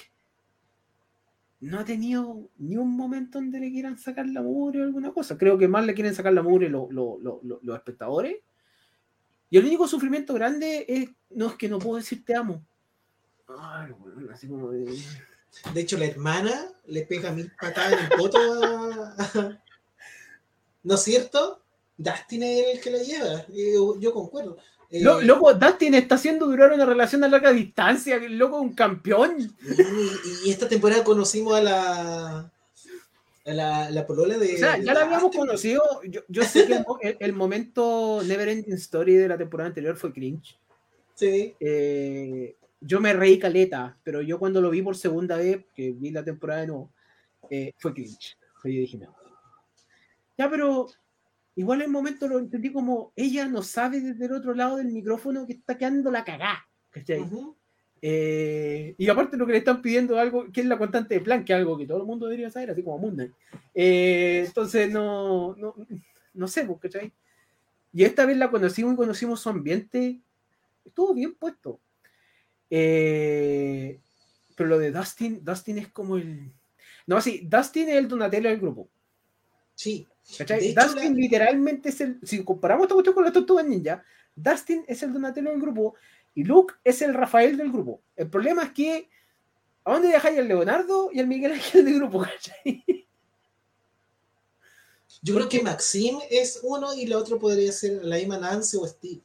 [1.60, 5.38] no ha tenido ni un momento donde le quieran sacar la mugre o alguna cosa.
[5.38, 8.36] Creo que más le quieren sacar la mugre lo- lo- los espectadores.
[9.48, 12.62] Y el único sufrimiento grande es, no es que no puedo decir te amo.
[13.48, 14.98] Ay, weón, así como de-
[15.72, 19.60] De hecho, la hermana le pega mil patadas en el poto a...
[20.82, 21.62] ¿No es cierto?
[21.96, 23.40] Dustin es el que la lleva.
[23.54, 24.56] eh, Yo, yo concuerdo.
[24.90, 28.62] Eh, Lo- Loco, Dustin está haciendo durar una relación a larga distancia, el loco es
[28.62, 29.36] un campeón.
[30.44, 32.52] y, y esta temporada conocimos a la...
[33.48, 34.56] A la, la polola de...
[34.56, 35.40] O sea, ya la habíamos Dustin.
[35.40, 35.82] conocido.
[36.08, 40.58] Yo, yo sé que el momento Never Ending Story de la temporada anterior fue cringe.
[41.14, 41.54] Sí.
[41.60, 46.10] Eh, yo me reí caleta, pero yo cuando lo vi por segunda vez, que vi
[46.10, 46.92] la temporada de nuevo,
[47.50, 48.36] eh, fue cringe.
[48.64, 49.14] Yo dije, no.
[50.36, 50.88] Ya, pero
[51.54, 55.46] igual el momento lo entendí como ella no sabe desde el otro lado del micrófono
[55.46, 56.66] que está quedando la cagá.
[56.90, 57.20] ¿cachai?
[57.20, 57.56] Ujú.
[58.02, 61.44] Eh, y aparte lo que le están pidiendo algo, que es la constante de plan,
[61.44, 63.32] que es algo que todo el mundo debería saber, así como Knight.
[63.74, 65.74] Eh, entonces no, no,
[66.34, 67.12] no sé, pues, ¿cachai?
[67.92, 70.20] Y esta vez la conocimos y conocimos su ambiente,
[70.84, 71.80] estuvo bien puesto.
[72.70, 74.00] Eh,
[74.56, 76.52] pero lo de Dustin, Dustin es como el...
[77.06, 78.88] No, sí, Dustin es el Donatello del grupo.
[79.74, 80.06] Sí.
[80.74, 80.74] Dustin
[81.14, 82.18] la- literalmente es el...
[82.22, 84.02] Si comparamos esta cuestión con las tortugas ninja,
[84.34, 85.94] Dustin es el Donatello del grupo
[86.34, 88.02] y Luke es el Rafael del grupo.
[88.16, 89.08] El problema es que
[89.84, 92.20] ¿a dónde dejáis al Leonardo y al Miguel Ángel del grupo?
[92.24, 93.06] ¿cachai?
[95.22, 98.86] Yo creo que Maxine es uno y la otra podría ser la misma Nancy o
[98.86, 99.22] Steve.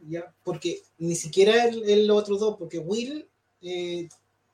[0.00, 0.32] ¿Ya?
[0.44, 3.26] Porque ni siquiera el, el otro dos, porque Will,
[3.62, 4.08] eh,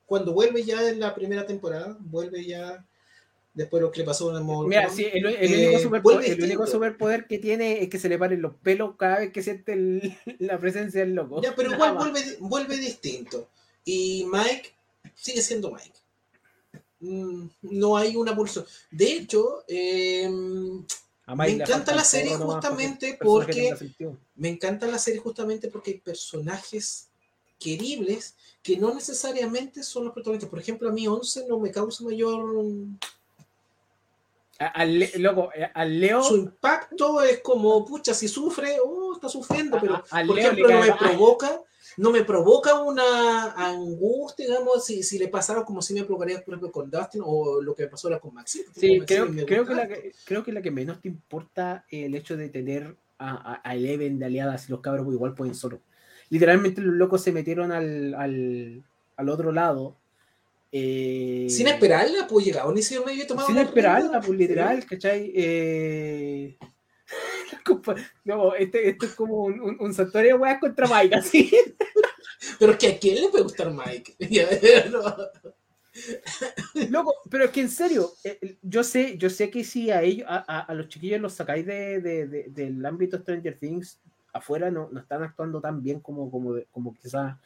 [0.06, 2.84] cuando vuelve ya en la primera temporada, vuelve ya
[3.54, 4.66] después de lo que le pasó en el.
[4.66, 8.18] Mira, sí, el, el Eh, único el único superpoder que tiene es que se le
[8.18, 11.40] paren los pelos cada vez que siente el- la presencia del loco.
[11.42, 13.48] Ya, pero igual vuelve, vuelve distinto.
[13.84, 14.72] Y Mike
[15.14, 15.92] sigue siendo Mike.
[17.00, 18.64] Mm, No hay una pulsión.
[18.90, 20.28] De hecho, eh,
[21.26, 23.68] me encanta la serie justamente porque-
[24.36, 27.08] me encanta la serie justamente porque hay personajes
[27.58, 30.50] queribles que no necesariamente son los protagonistas.
[30.50, 32.64] Por ejemplo, a mí 11 no me causa mayor...
[34.58, 36.22] A- Al, Le- loco, eh, al Leo.
[36.22, 40.36] Su impacto es como, pucha, si sufre, oh, está sufriendo, a- pero a- al por
[40.36, 41.60] Leo ejemplo, no me provoca,
[41.96, 46.54] no me provoca una angustia, digamos, si, si le pasara como si me provocaría, por
[46.54, 49.74] ejemplo, con Dustin o lo que me pasó ahora con porque Sí, creo, creo, que
[49.74, 53.74] la que, creo que la que menos te importa el hecho de tener a, a-
[53.74, 55.80] Eleven de aliadas y los cabros igual pueden solo.
[56.30, 58.82] Literalmente los locos se metieron al, al,
[59.16, 59.96] al otro lado.
[60.72, 64.84] eh, Sin esperarla, pues llegaba, ni siquiera me había tomado Sin la esperarla, pues literal,
[64.86, 65.32] ¿cachai?
[65.34, 66.56] Eh...
[68.24, 71.52] No, este, esto es como un, un, un santuario de weas contra Mike, así.
[72.58, 74.16] Pero es que a quién le puede gustar Mike.
[76.90, 80.02] Loco, pero es que en serio, eh, eh, yo sé, yo sé que si a
[80.02, 84.00] ellos, a, a- a los chiquillos los sacáis de, de- de- del ámbito Stranger Things,
[84.32, 87.36] afuera no, no están actuando tan bien como, como, como quizás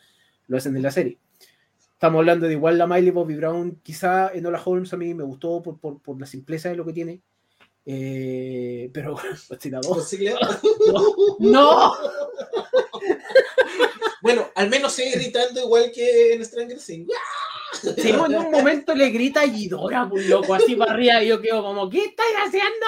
[0.46, 1.18] lo hacen en la serie.
[1.92, 5.62] Estamos hablando de igual la Miley Bobby Brown, quizá Enola Holmes a mí me gustó
[5.62, 7.20] por, por, por la simpleza de lo que tiene.
[7.90, 9.16] Eh, pero
[9.48, 9.96] Godzilla 2.
[9.96, 10.34] Posible-
[11.38, 11.94] ¡No!
[14.54, 17.08] Al menos sigue gritando igual que en Stranger Things.
[17.96, 21.40] Sí, en un momento le grita a Ghidorah, pues, loco, así para arriba, y yo
[21.40, 22.86] quedo como, ¿qué estáis haciendo?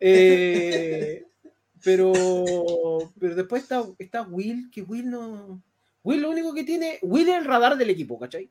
[0.00, 1.24] Eh,
[1.84, 2.12] pero,
[3.18, 5.62] pero después está, está Will, que Will no.
[6.02, 8.50] Will lo único que tiene, Will es el radar del equipo, ¿cachai?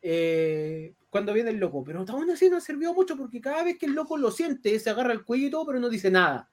[0.00, 3.86] Eh, cuando viene el loco, pero aún así no sirvió mucho porque cada vez que
[3.86, 6.50] el loco lo siente, se agarra el cuello y todo, pero no dice nada.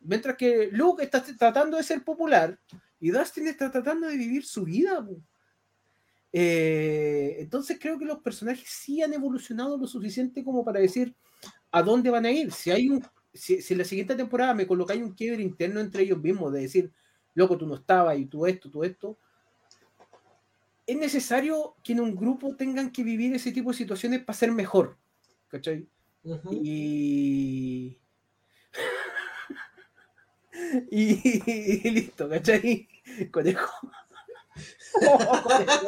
[0.00, 2.58] Mientras que Luke está tratando de ser popular
[2.98, 5.06] y Dustin está tratando de vivir su vida.
[6.32, 11.14] Eh, entonces creo que los personajes sí han evolucionado lo suficiente como para decir
[11.70, 12.50] a dónde van a ir.
[12.50, 13.00] Si hay un,
[13.32, 16.62] si, si en la siguiente temporada me colocáis un quiebre interno entre ellos mismos, de
[16.62, 16.92] decir,
[17.34, 19.20] loco, tú no estabas y tú esto, tú esto,
[20.92, 24.52] es necesario que en un grupo tengan que vivir ese tipo de situaciones para ser
[24.52, 24.96] mejor.
[25.48, 25.86] ¿Cachai?
[26.50, 27.98] Y...
[30.90, 31.86] y...
[31.86, 32.88] y listo, ¿cachai?
[33.30, 33.72] Conejo.
[35.08, 35.86] Oh, conejo.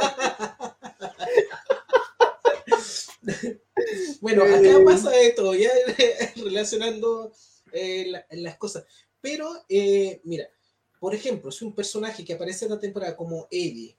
[4.21, 4.85] Bueno, acá Eh.
[4.85, 5.71] pasa todo, ya
[6.37, 7.33] relacionando
[7.73, 8.85] eh, la- las cosas.
[9.21, 10.49] Pero, eh, mira,
[11.01, 13.97] por ejemplo, si un personaje que aparece en la temporada como Eddie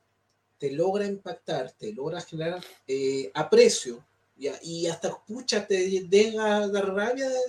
[0.58, 4.04] te logra impactar, te logra generar eh, aprecio,
[4.38, 7.40] ya, y hasta pucha, te deja dar rabia de,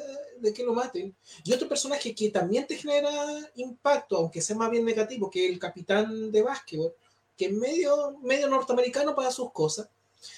[0.40, 1.14] de que lo maten.
[1.44, 3.11] Y otro personaje que también te genera
[3.57, 6.92] impacto, aunque sea más bien negativo, que el capitán de básquetbol,
[7.36, 9.88] que es medio, medio norteamericano para sus cosas,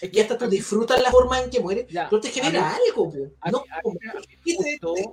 [0.01, 3.11] Es y hasta tú disfrutas la forma en que muere, Ya, pero te genera algo,
[3.11, 3.17] po.
[3.41, 5.13] a No, mí- a como- mí- a mí ¿qué me gustó-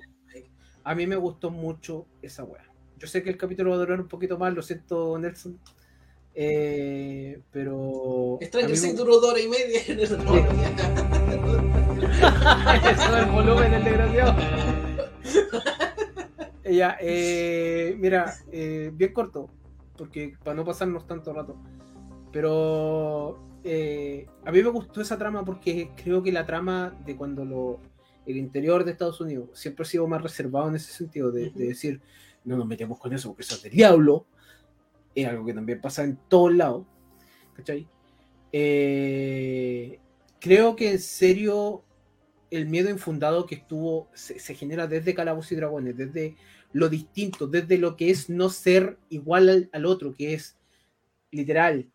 [0.84, 2.64] a mí me gustó mucho esa wea.
[2.98, 5.60] Yo sé que el capítulo va a durar un poquito más, lo siento, Nelson.
[6.36, 8.38] Eh, pero.
[8.42, 9.80] Stranger Things duró dos horas y media.
[10.04, 10.16] Eso
[12.92, 14.36] es el volumen del desgraciado.
[16.68, 19.52] Ya, eh, mira, eh, bien corto,
[19.96, 21.56] porque para no pasarnos tanto rato.
[22.32, 27.46] Pero eh, a mí me gustó esa trama porque creo que la trama de cuando
[27.46, 27.80] lo,
[28.26, 31.68] el interior de Estados Unidos siempre ha sido más reservado en ese sentido, de, de
[31.68, 32.02] decir,
[32.44, 34.26] no nos metemos con eso porque eso es del diablo.
[35.16, 36.86] Es algo que también pasa en todos lados.
[37.56, 37.88] ¿Cachai?
[38.52, 40.00] Eh,
[40.40, 41.84] creo que en serio
[42.52, 46.36] el miedo infundado que estuvo se, se genera desde Calabozos y Dragones, desde
[46.74, 50.58] lo distinto, desde lo que es no ser igual al, al otro, que es
[51.32, 51.90] literal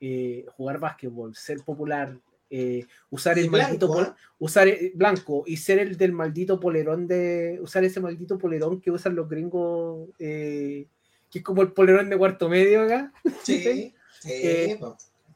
[0.00, 2.18] eh, jugar básquetbol, ser popular,
[2.50, 7.58] eh, usar el maldito blanco, usar el- blanco y ser el del maldito polerón de
[7.60, 10.86] usar ese maldito polerón que usan los gringos eh,
[11.30, 13.12] que es como el polerón de cuarto medio acá
[13.42, 13.62] Sí,
[14.20, 14.80] sí, Eh,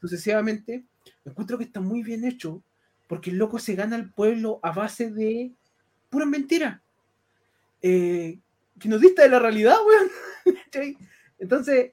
[0.01, 0.85] sucesivamente,
[1.25, 2.63] encuentro que está muy bien hecho,
[3.07, 5.53] porque el loco se gana al pueblo a base de
[6.11, 6.83] pura mentira.
[7.81, 8.39] Eh,
[8.79, 10.11] que nos dista de la realidad, weón.
[11.39, 11.93] Entonces,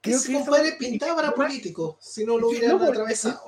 [0.00, 3.40] creo Ese que eso- compadre pintaba para político, si no lo Sí, hubieran atravesado.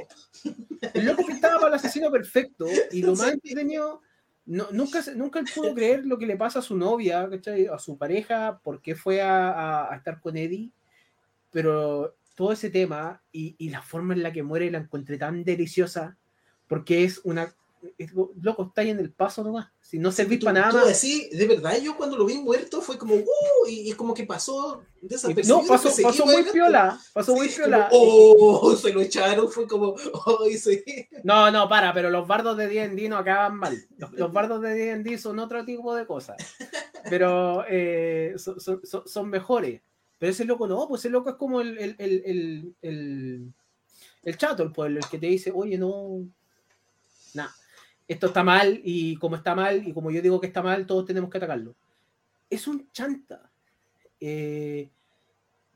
[0.95, 4.01] el loco pintaba para el asesino perfecto y lo más entretenido,
[4.47, 7.67] no, nunca, nunca él pudo creer lo que le pasa a su novia, ¿cachai?
[7.67, 10.71] a su pareja, por qué fue a, a- a estar con Eddie,
[11.51, 15.43] pero todo ese tema y, y la forma en la que muere la encontré tan
[15.45, 16.17] deliciosa,
[16.69, 17.55] porque es una...
[17.99, 20.77] es- loco, está ahí en el paso nomás, si no servís para nada tú
[21.33, 24.83] de verdad, yo cuando lo vi muerto fue como, uh, y, y como que pasó
[25.01, 25.63] desapercibido.
[25.63, 27.89] No, pasó, pasó muy piola, pasó Sí, muy como, piola.
[27.93, 30.83] oh, se lo echaron, fue como, oh, sí.
[31.23, 33.77] No, no, para, pero los bardos de D&D no acaban mal.
[33.99, 36.37] Los, los bardos de D&D son otro tipo de cosas.
[37.09, 39.81] Pero eh, son, son- son- son mejores.
[40.19, 43.53] Pero ese loco no, pues ese loco es como el, el, el, el, el-
[44.23, 46.27] el chato del pueblo, el que te dice, oye, no,
[47.35, 47.55] nada,
[48.09, 51.05] esto está mal y como está mal y como yo digo que está mal, todos
[51.07, 51.75] tenemos que atacarlo.
[52.49, 53.51] Es un chanta.
[54.21, 54.89] Eh,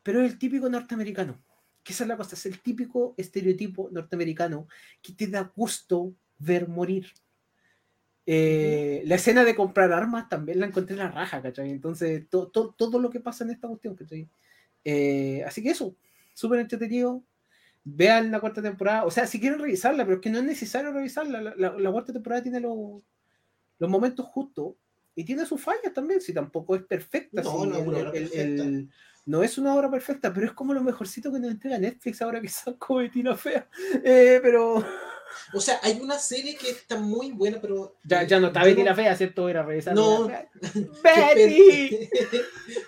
[0.03, 1.39] pero es el típico norteamericano.
[1.83, 4.69] Que esa es la cosa, es el típico estereotipo norteamericano
[5.03, 7.07] que te da gusto ver morir.
[8.27, 11.71] Eh, La escena de comprar armas también la encontré en la raja, ¿cachai?
[11.71, 14.29] Entonces, to- to- todo lo que pasa en esta cuestión, ¿cachai?
[14.85, 15.97] Eh, así que eso,
[16.35, 17.23] súper entretenido.
[17.85, 20.93] Vean la cuarta temporada, o sea, si quieren revisarla, pero es que no es necesario
[20.93, 21.41] revisarla.
[21.41, 23.03] La, la- la cuarta temporada tiene los,
[23.79, 24.75] los momentos justos
[25.15, 27.43] y tiene sus fallas también, si tampoco es perfecta.
[27.43, 28.63] No, no es el- una obra el- perfecta.
[28.65, 28.91] el-
[29.27, 32.41] no es una obra perfecta, pero es como lo mejorcito que nos entrega Netflix ahora
[32.41, 33.69] que sacó Bettina Fea.
[34.05, 34.85] Eh, pero
[35.53, 37.97] O sea, hay una serie que está muy buena, pero.
[38.05, 39.49] ya, ya no está Betty la Fea, ¿cierto?
[39.49, 39.95] Era revisar.
[39.95, 40.27] No.
[41.03, 42.09] ¡Betty!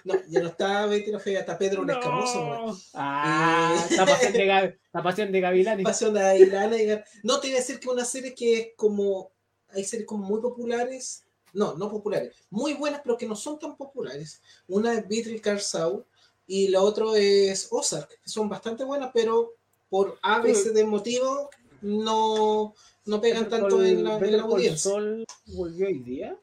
[0.05, 2.45] No, ya no está Betty la Fea, está Pedro el Escamoso.
[2.45, 2.77] No.
[2.95, 3.97] Ah, Eh.
[3.97, 5.85] la pasión de, la pasión de Gavilanes.
[5.85, 9.31] Pasión de diga- No, te iba a decir que una serie que es como.
[9.71, 11.25] Hay series como muy populares
[11.55, 14.41] no, no populares, muy buenas, pero que no son tan populares.
[14.69, 16.07] Una es Beatrice Carsau
[16.47, 19.55] y la otra es Ozark, que son bastante buenas, pero
[19.91, 21.51] por A, B, C de motivo
[21.83, 22.75] no,
[23.05, 24.91] no pegan tanto en la, en la audiencia.
[24.91, 26.37] Saul volvió hoy día.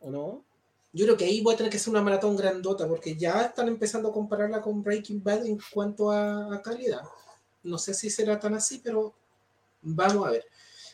[0.00, 0.44] ¿o no?
[0.92, 3.68] Yo creo que ahí voy a tener que hacer una maratón grandota, porque ya están
[3.68, 7.02] empezando a compararla con Breaking Bad en cuanto a, a calidad.
[7.62, 9.14] No sé si será tan así, pero
[9.82, 10.44] vamos a ver.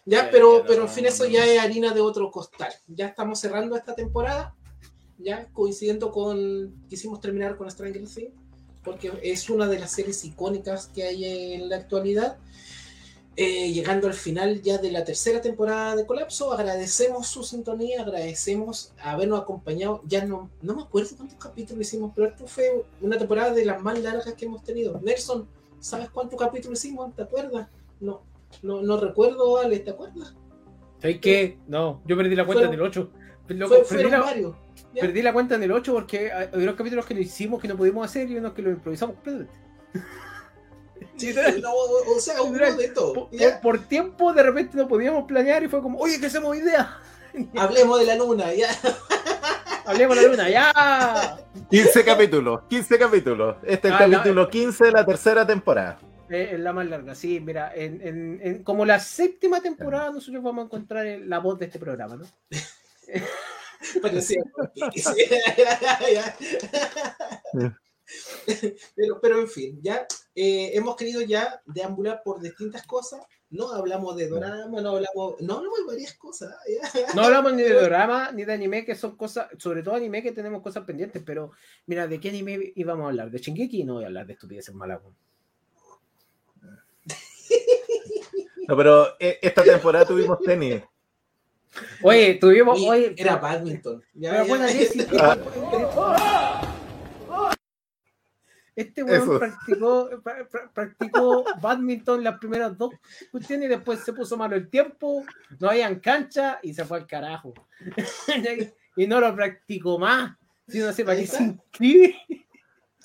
[0.05, 2.73] Ya, pero, pero en fin, eso ya es harina de otro costal.
[2.87, 4.55] Ya estamos cerrando esta temporada,
[5.19, 8.35] ya coincidiendo con, quisimos terminar con Stranger Things,
[8.87, 11.25] porque es una de las series icónicas que hay
[11.55, 12.39] en la actualidad.
[13.39, 18.95] Eh, llegando al final ya de la tercera temporada de Colapso, agradecemos su sintonía, agradecemos
[19.03, 20.01] habernos acompañado.
[20.07, 23.83] Ya no, no me acuerdo cuántos capítulos hicimos, pero esto fue una temporada de las
[23.83, 24.99] más largas que hemos tenido.
[25.03, 25.47] Nelson,
[25.81, 27.15] ¿sabes cuántos capítulos hicimos?
[27.15, 27.69] ¿Te acuerdas?
[28.01, 28.23] No,
[28.63, 30.35] no, no recuerdo, Ale, ¿te acuerdas?
[31.03, 31.59] ¿Sabes qué?
[31.67, 33.11] No, yo perdí la cuenta Fueron- en el 8.
[33.49, 34.57] Loco, Fue- fueron la, varios.
[34.95, 35.01] Ya.
[35.01, 37.77] perdí la cuenta en el 8 porque hay unos capítulos que no hicimos que no
[37.77, 39.53] pudimos hacer y unos que lo improvisamos completamente.
[41.19, 42.77] Sí, no, o sea, Literal.
[42.77, 43.31] de todo.
[43.63, 46.91] Por, tiempo de repente no podíamos planear y fue como, oye, ¿qué hacemos día?
[47.57, 48.69] Hablemos de la luna, ya.
[49.87, 51.39] Hablemos de la luna, ya.
[51.71, 53.57] 15 capítulos, 15 capítulos.
[53.63, 55.99] Este es el Ah, no, capítulo 15 de la tercera temporada.
[56.29, 60.43] Eh, Es la más larga, sí, mira, en, en- en- como la séptima temporada nosotros
[60.43, 62.25] vamos a encontrar el- la voz de este programa, ¿no?
[64.03, 64.43] Parecía
[68.95, 73.21] pero, pero en fin, ya eh, hemos querido ya deambular por distintas cosas.
[73.51, 76.55] No hablamos de dorama, no hablamos, no hablamos de varias cosas.
[76.69, 76.81] ya.
[77.15, 80.33] No hablamos ni de drama ni de anime, que son cosas, sobre todo anime que
[80.33, 81.53] tenemos cosas pendientes, pero
[81.87, 83.31] mira, ¿de qué anime íbamos a hablar?
[83.31, 83.85] ¿De Shingeki?
[83.85, 85.01] No voy a hablar de estupideces malas.
[85.03, 85.17] weón.
[88.69, 90.83] No, pero eh, esta temporada tuvimos tenis.
[92.03, 94.03] Oye, tuvimos, Y oye, era badminton.
[94.15, 94.49] Ya, pero ya.
[94.49, 95.07] buena Jessie,
[98.77, 99.39] Este weón Eso.
[99.39, 102.93] practicó, pra- pra- practicó badminton las primeras dos
[103.31, 105.25] cuestiones y después se puso malo el tiempo,
[105.59, 107.55] no habían cancha y se fue al carajo.
[108.97, 110.37] y no lo practicó más.
[110.69, 112.17] Si no sé para qué se inscribe.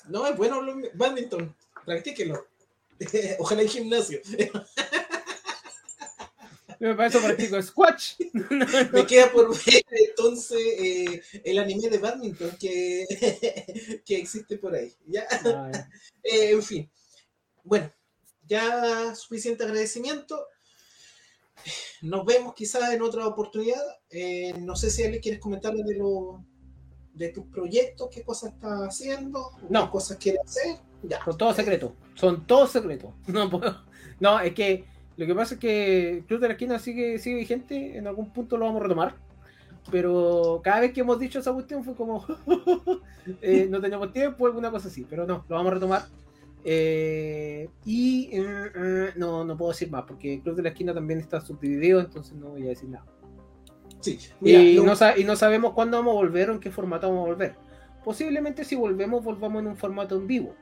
[0.08, 0.60] No, es bueno
[0.92, 1.54] badminton.
[1.86, 2.46] Practíquenlo.
[3.38, 4.20] Ojalá en gimnasio.
[6.82, 8.14] Yo para eso practico squash.
[8.92, 13.06] Me queda por ver entonces eh, el anime de badminton que,
[14.04, 14.92] que existe por ahí.
[15.06, 15.24] ¿ya?
[16.24, 16.90] Eh, en fin.
[17.62, 17.88] Bueno,
[18.48, 20.44] ya suficiente agradecimiento.
[22.00, 23.82] Nos vemos quizás en otra oportunidad.
[24.10, 26.44] Eh, no sé si Ale quieres comentarle de lo,
[27.14, 29.84] de tus proyectos, qué cosas estás haciendo, No.
[29.84, 30.78] qué cosas quieres hacer.
[31.04, 31.24] Ya.
[31.24, 31.92] Son todos secretos.
[32.14, 33.12] Son todos secretos.
[33.28, 33.84] No puedo.
[34.18, 34.84] No, es que
[35.16, 37.96] lo que pasa es que Club de la Esquina sigue, sigue vigente.
[37.96, 39.14] En algún punto lo vamos a retomar.
[39.90, 42.24] Pero cada vez que hemos dicho esa cuestión fue como.
[43.42, 45.06] eh, no tenemos tiempo, alguna cosa así.
[45.08, 46.02] Pero no, lo vamos a retomar.
[46.64, 51.40] Eh, y eh, no, no puedo decir más porque Club de la Esquina también está
[51.40, 52.00] subdividido.
[52.00, 53.04] Entonces no voy a decir nada.
[54.00, 57.08] Sí, mira, y, no, y no sabemos cuándo vamos a volver o en qué formato
[57.08, 57.54] vamos a volver.
[58.04, 60.56] Posiblemente si volvemos, volvamos en un formato en vivo.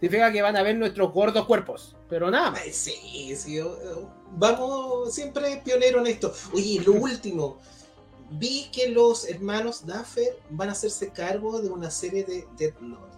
[0.00, 2.60] Significa que van a ver nuestros gordos cuerpos, pero nada más.
[2.72, 3.58] Sí, sí,
[4.32, 6.32] vamos siempre pionero en esto.
[6.52, 7.58] Oye, lo último,
[8.30, 13.16] vi que los hermanos Duffer van a hacerse cargo de una serie de Death Note.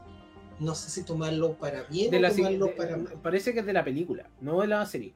[0.58, 3.60] No sé si tomarlo para bien De o la, tomarlo de- para mal, parece que
[3.60, 5.14] es de la película, no de la serie.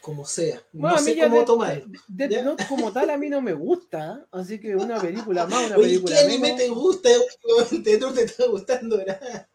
[0.00, 0.62] como sea.
[0.72, 1.84] Bueno, no sé cómo Death- tomarlo.
[2.08, 2.42] Death.
[2.44, 5.86] Note como tal a mí no me gusta, así que una película más, una Oye,
[5.88, 7.08] película ¿qué anime te gusta?
[7.70, 7.98] últimamente?
[7.98, 9.48] ¿No te está gustando nada?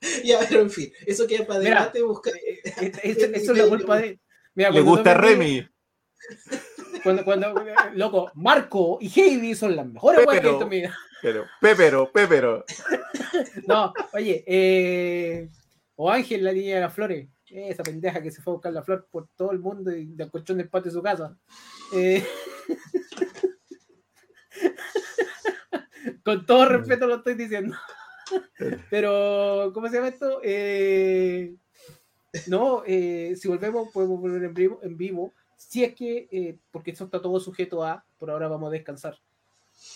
[0.24, 2.34] ya, pero en fin, eso queda para Mira, adelante buscar.
[2.36, 4.20] Eh, eh, eso, eso es la culpa de.
[4.54, 5.68] Mira, Le gusta Remy.
[7.02, 10.68] Cuando, cuando, eh, loco, Marco y Heidi son las mejores weas que he visto en
[10.68, 10.96] mi vida.
[11.22, 12.64] Pero, pépero, pépero.
[13.66, 15.48] No, oye, eh,
[15.94, 18.82] o Ángel, la niña de las flores, esa pendeja que se fue a buscar la
[18.82, 21.36] flor por todo el mundo y la encontró en el patio de su casa.
[21.92, 22.26] Eh,
[26.24, 27.76] con todo respeto lo estoy diciendo.
[28.90, 30.40] Pero, ¿cómo se llama esto?
[30.42, 31.54] Eh,
[32.46, 35.32] no, eh, si volvemos, podemos volver en vivo, en vivo.
[35.56, 39.18] Si es que, eh, porque eso está todo sujeto a, por ahora vamos a descansar.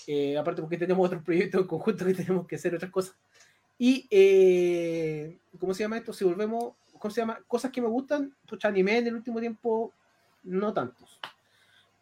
[0.07, 3.17] Eh, aparte porque tenemos otros proyectos en conjunto que tenemos que hacer otras cosas.
[3.79, 6.13] Y, eh, ¿cómo se llama esto?
[6.13, 7.41] Si volvemos, ¿cómo se llama?
[7.47, 9.93] Cosas que me gustan, pucha, anime en el último tiempo,
[10.45, 11.21] no tantos.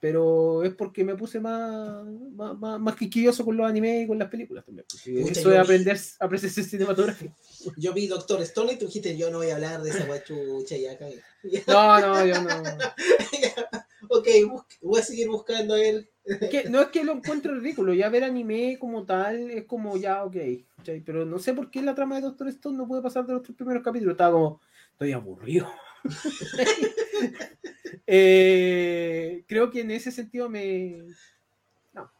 [0.02, 4.18] Pero es porque me puse más, más, más, más quisquilloso con los animes y con
[4.18, 4.84] las películas también.
[4.88, 7.32] Pucha, eso yo- es aprender a apreciar cinematográfica.
[7.76, 10.76] Yo vi Doctor Stone y tú dijiste, yo no voy a hablar de esa guachucha
[10.76, 11.22] ya cagué.
[11.68, 12.50] No, no, yo no.
[14.08, 14.28] ok,
[14.80, 16.10] voy a seguir buscando a él.
[16.50, 20.24] Que, no es que lo encuentre ridículo, ya ver anime como tal es como ya,
[20.24, 20.36] ok.
[21.06, 23.42] Pero no sé por qué la trama de Doctor Stone no puede pasar de los
[23.42, 24.14] tres primeros capítulos.
[24.14, 24.60] Estaba como,
[24.94, 25.68] estoy aburrido.
[28.06, 31.04] Eh, creo que en ese sentido me.
[31.92, 32.10] No.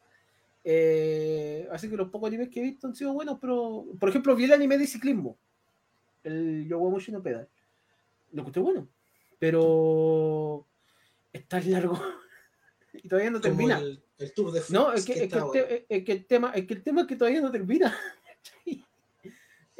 [0.64, 3.85] Eh, así que los pocos animes que he visto han sido buenos, pero.
[3.99, 5.37] Por ejemplo, vi el anime de ciclismo.
[6.22, 7.49] El Yowamushi no Pedal.
[8.33, 8.89] Lo encontré bueno.
[9.39, 10.66] Pero.
[11.33, 12.01] Es tan largo.
[12.93, 13.78] y todavía no Como termina.
[13.78, 14.72] el, el Tour de France.
[14.72, 16.83] No, es que, es que está el, te- es que el tema, es que el
[16.83, 17.97] tema es que todavía no termina.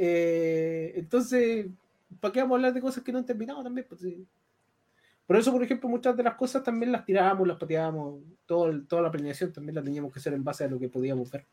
[0.05, 1.67] Eh, entonces,
[2.23, 3.85] ¿para qué vamos a hablar de cosas que no han terminado también?
[3.87, 4.25] Pues, sí.
[5.27, 9.03] Por eso, por ejemplo, muchas de las cosas también las tirábamos, las pateábamos, todo, toda
[9.03, 11.45] la planeación también la teníamos que hacer en base a lo que podíamos ver.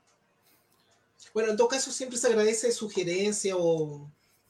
[1.34, 4.08] Bueno, en todo caso, siempre se agradece sugerencias o,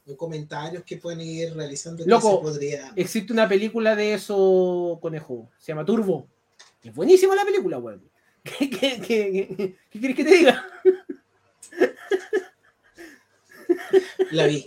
[0.08, 2.04] o comentarios que pueden ir realizando.
[2.06, 2.92] Loco, podría...
[2.96, 6.28] Existe una película de eso, conejo, se llama Turbo.
[6.84, 8.02] Es buenísima la película, weón.
[8.44, 10.66] ¿Qué, qué, qué, qué- qué quieres que te diga?
[14.32, 14.66] La vi,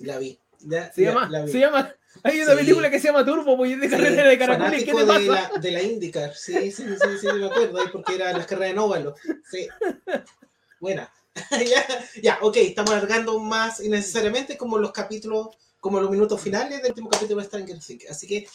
[0.00, 0.38] la vi.
[0.62, 2.58] Ya, Se ya, llama, la se llama, hay una Sí.
[2.58, 5.50] película que se llama Turbo, pues es de Sí, de caracoles, ¿qué te de pasa?
[5.54, 8.72] la, de la IndyCar, sí, sí, sí, sí, me acuerdo, ahí porque eran las carreras
[8.72, 9.14] en óvalo.
[9.50, 9.68] Sí.
[10.80, 11.10] Buena.
[11.50, 11.86] ya,
[12.22, 15.48] ya, ok, estamos alargando más innecesariamente como los capítulos,
[15.78, 18.10] como los minutos finales del último capítulo de Stranger Things.
[18.10, 18.46] Así que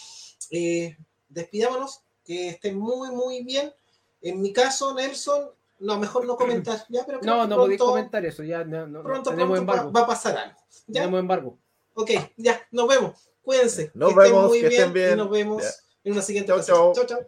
[0.51, 0.97] eh,
[1.29, 3.73] despidámonos, que estén muy, muy bien.
[4.21, 5.49] En mi caso, Nelson,
[5.79, 8.63] no, mejor no comentar, ya, pero creo No, que no podéis pronto, comentar eso, ya
[8.63, 10.57] no, no, pronto, pronto va, va a pasar algo.
[10.87, 11.01] ¿ya?
[11.01, 11.57] Tenemos embargo.
[11.95, 13.29] Ok, ya, nos vemos.
[13.41, 13.91] Cuídense.
[13.93, 15.17] Nos que estén vemos, muy que estén Y bien.
[15.17, 15.63] nos vemos
[16.03, 16.93] en una siguiente Chau, ocasión.
[16.93, 17.05] chau.
[17.05, 17.27] chau.